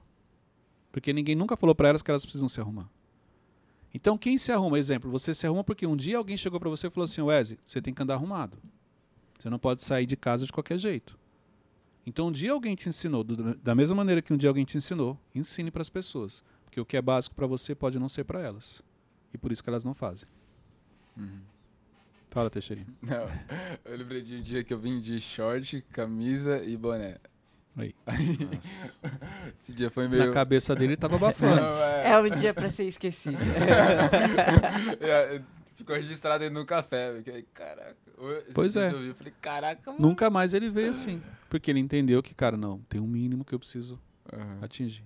[0.91, 2.89] Porque ninguém nunca falou para elas que elas precisam se arrumar.
[3.95, 4.77] Então, quem se arruma?
[4.79, 7.59] Exemplo, você se arruma porque um dia alguém chegou para você e falou assim: Wesley,
[7.65, 8.59] você tem que andar arrumado.
[9.39, 11.17] Você não pode sair de casa de qualquer jeito.
[12.07, 14.77] Então, um dia alguém te ensinou, do- da mesma maneira que um dia alguém te
[14.77, 16.43] ensinou, ensine para as pessoas.
[16.65, 18.83] Porque o que é básico para você pode não ser para elas.
[19.33, 20.29] E por isso que elas não fazem.
[21.17, 21.41] Uhum.
[22.31, 22.89] Fala, Teixeirinho.
[23.01, 23.29] Não,
[23.85, 27.19] eu lembrei de um dia que eu vim de short, camisa e boné.
[27.77, 27.95] Aí.
[29.61, 30.27] Esse dia foi meio...
[30.27, 31.61] Na cabeça dele tava abafando.
[31.61, 33.37] É- É um dia pra ser esquecido.
[35.01, 35.41] É,
[35.75, 37.13] Ficou registrado aí no café.
[37.17, 37.97] fiquei, Caraca.
[38.55, 38.93] Pois é.
[38.93, 40.07] Eu, vi, eu falei, caraca, mano.
[40.07, 41.21] Nunca mais ele veio assim.
[41.51, 44.01] Porque ele entendeu que, cara, não, tem um mínimo que eu preciso
[44.33, 44.59] Aham.
[44.63, 45.05] atingir.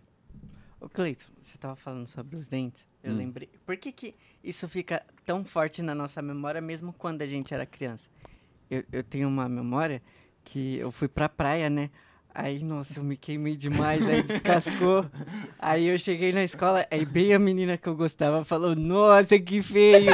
[0.79, 2.87] Ô, Cleiton, você tava falando sobre os dentes.
[3.03, 3.17] Eu Hum.
[3.17, 3.49] lembrei.
[3.65, 4.15] Por que, que
[4.45, 8.11] isso fica tão forte na nossa memória, mesmo quando a gente era criança?
[8.71, 10.03] Eu, eu tenho uma memória
[10.45, 11.91] que eu fui pra praia, né?
[12.41, 15.05] Aí, nossa, eu me queimei demais, aí descascou.
[15.59, 19.61] Aí eu cheguei na escola, aí bem a menina que eu gostava falou, nossa, que
[19.61, 20.13] feio!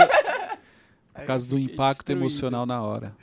[1.15, 3.15] Por causa do impacto emocional na hora.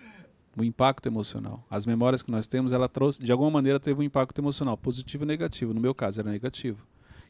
[0.56, 1.66] O impacto emocional.
[1.68, 5.24] As memórias que nós temos, ela trouxe, de alguma maneira, teve um impacto emocional, positivo
[5.24, 5.74] e negativo.
[5.74, 6.86] No meu caso, era negativo.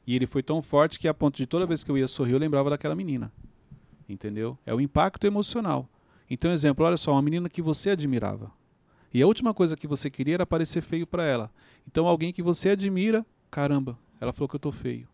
[0.06, 2.34] E ele foi tão forte que a ponto de toda vez que eu ia sorrir,
[2.34, 3.32] eu lembrava daquela menina.
[4.10, 4.58] Entendeu?
[4.66, 5.88] É o impacto emocional.
[6.30, 8.52] Então, exemplo, olha só, uma menina que você admirava.
[9.14, 11.52] E a última coisa que você queria era parecer feio para ela.
[11.88, 15.08] Então, alguém que você admira, caramba, ela falou que eu tô feio.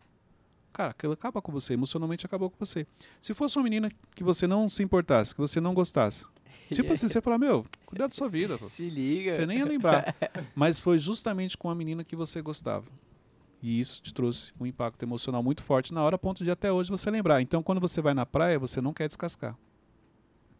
[0.72, 2.86] Cara, aquilo acaba com você, emocionalmente acabou com você.
[3.20, 6.24] Se fosse uma menina que você não se importasse, que você não gostasse,
[6.72, 8.68] tipo assim, você fala, meu, cuidado da sua vida, pô.
[8.68, 9.32] Se liga.
[9.32, 10.14] você nem ia lembrar.
[10.54, 12.86] Mas foi justamente com a menina que você gostava.
[13.60, 16.70] E isso te trouxe um impacto emocional muito forte na hora, a ponto de até
[16.70, 17.42] hoje você lembrar.
[17.42, 19.58] Então, quando você vai na praia, você não quer descascar.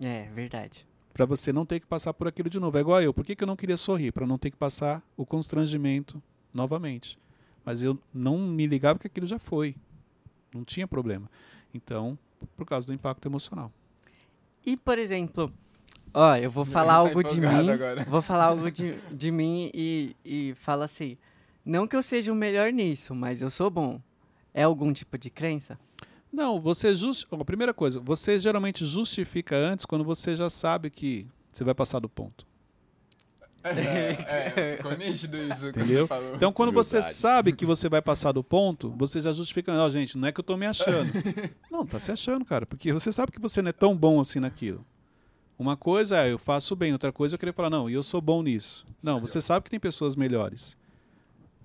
[0.00, 0.87] É, verdade.
[1.18, 2.78] Pra você não ter que passar por aquilo de novo.
[2.78, 3.12] É igual eu.
[3.12, 4.12] Por que, que eu não queria sorrir?
[4.12, 6.22] Pra não ter que passar o constrangimento
[6.54, 7.18] novamente.
[7.64, 9.74] Mas eu não me ligava que aquilo já foi.
[10.54, 11.28] Não tinha problema.
[11.74, 12.16] Então,
[12.56, 13.72] por causa do impacto emocional.
[14.64, 15.52] E, por exemplo,
[16.14, 17.68] ó, eu vou falar Tá algo de mim.
[17.68, 18.04] agora.
[18.04, 21.18] Vou falar algo de, de mim e, e fala assim.
[21.64, 24.00] Não que eu seja o melhor nisso, mas eu sou bom.
[24.54, 25.76] É algum tipo de crença?
[26.32, 27.26] Não, você just...
[27.30, 31.98] a primeira coisa, você geralmente justifica antes quando você já sabe que você vai passar
[31.98, 32.46] do ponto.
[33.64, 36.06] É, é, ficou nítido isso que Entendeu?
[36.06, 36.34] você falou.
[36.36, 37.14] Então, quando você Humildade.
[37.16, 40.40] sabe que você vai passar do ponto, você já justifica, ó, gente, não é que
[40.40, 41.10] eu tô me achando.
[41.70, 44.38] não, tá se achando, cara, porque você sabe que você não é tão bom assim
[44.38, 44.84] naquilo.
[45.58, 48.02] Uma coisa é eu faço bem, outra coisa é eu querer falar, não, e eu
[48.02, 48.86] sou bom nisso.
[49.02, 50.76] Não, você sabe que tem pessoas melhores.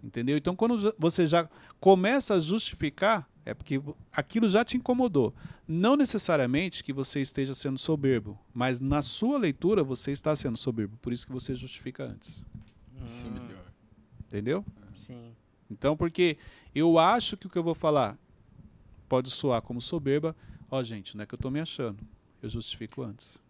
[0.04, 0.36] Entendeu?
[0.36, 1.48] Então, quando você já
[1.80, 3.82] começa a justificar, é porque
[4.12, 5.34] aquilo já te incomodou.
[5.68, 10.98] Não necessariamente que você esteja sendo soberbo, mas na sua leitura você está sendo soberbo.
[10.98, 12.44] Por isso que você justifica antes.
[13.06, 13.66] Isso é melhor.
[14.28, 14.66] Entendeu?
[15.06, 15.36] Sim.
[15.70, 16.38] Então, porque
[16.74, 18.18] eu acho que o que eu vou falar
[19.10, 20.36] pode soar como soberba.
[20.72, 22.04] Ó, gente, não é que eu tô me achando.
[22.42, 23.42] Eu justifico antes.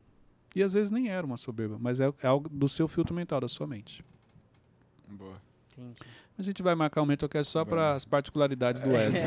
[0.55, 3.41] E às vezes nem era uma soberba, mas é, é algo do seu filtro mental,
[3.41, 4.03] da sua mente.
[5.09, 5.41] Boa.
[5.77, 6.01] Entendi.
[6.37, 9.23] A gente vai marcar um MentorCast só para as particularidades do Wesley.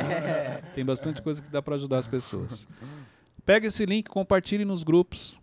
[0.74, 2.66] Tem bastante coisa que dá para ajudar as pessoas.
[3.44, 5.36] Pega esse link, compartilhe nos grupos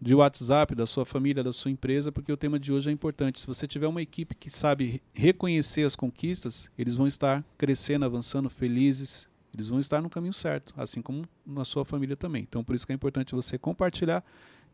[0.00, 3.40] de WhatsApp da sua família, da sua empresa, porque o tema de hoje é importante.
[3.40, 8.50] Se você tiver uma equipe que sabe reconhecer as conquistas, eles vão estar crescendo, avançando,
[8.50, 9.28] felizes.
[9.52, 12.42] Eles vão estar no caminho certo, assim como na sua família também.
[12.42, 14.24] Então, por isso que é importante você compartilhar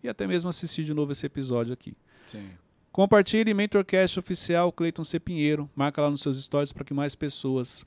[0.02, 1.94] e até mesmo assistir de novo esse episódio aqui.
[2.26, 2.48] Sim.
[2.92, 5.20] Compartilhe Mentorcast Oficial Cleiton C.
[5.20, 5.70] Pinheiro.
[5.76, 7.84] Marca lá nos seus stories para que mais pessoas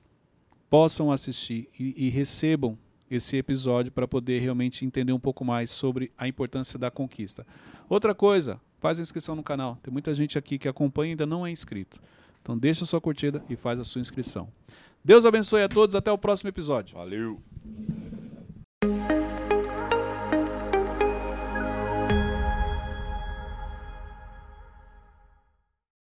[0.70, 2.78] possam assistir e, e recebam
[3.12, 7.45] esse episódio para poder realmente entender um pouco mais sobre a importância da conquista.
[7.89, 9.78] Outra coisa, faz a inscrição no canal.
[9.84, 12.01] Tem muita gente aqui que acompanha e ainda não é inscrito.
[12.41, 14.47] Então deixa a sua curtida e faz a sua inscrição.
[15.04, 15.95] Deus abençoe a todos.
[15.95, 16.97] Até o próximo episódio.
[16.97, 17.41] Valeu.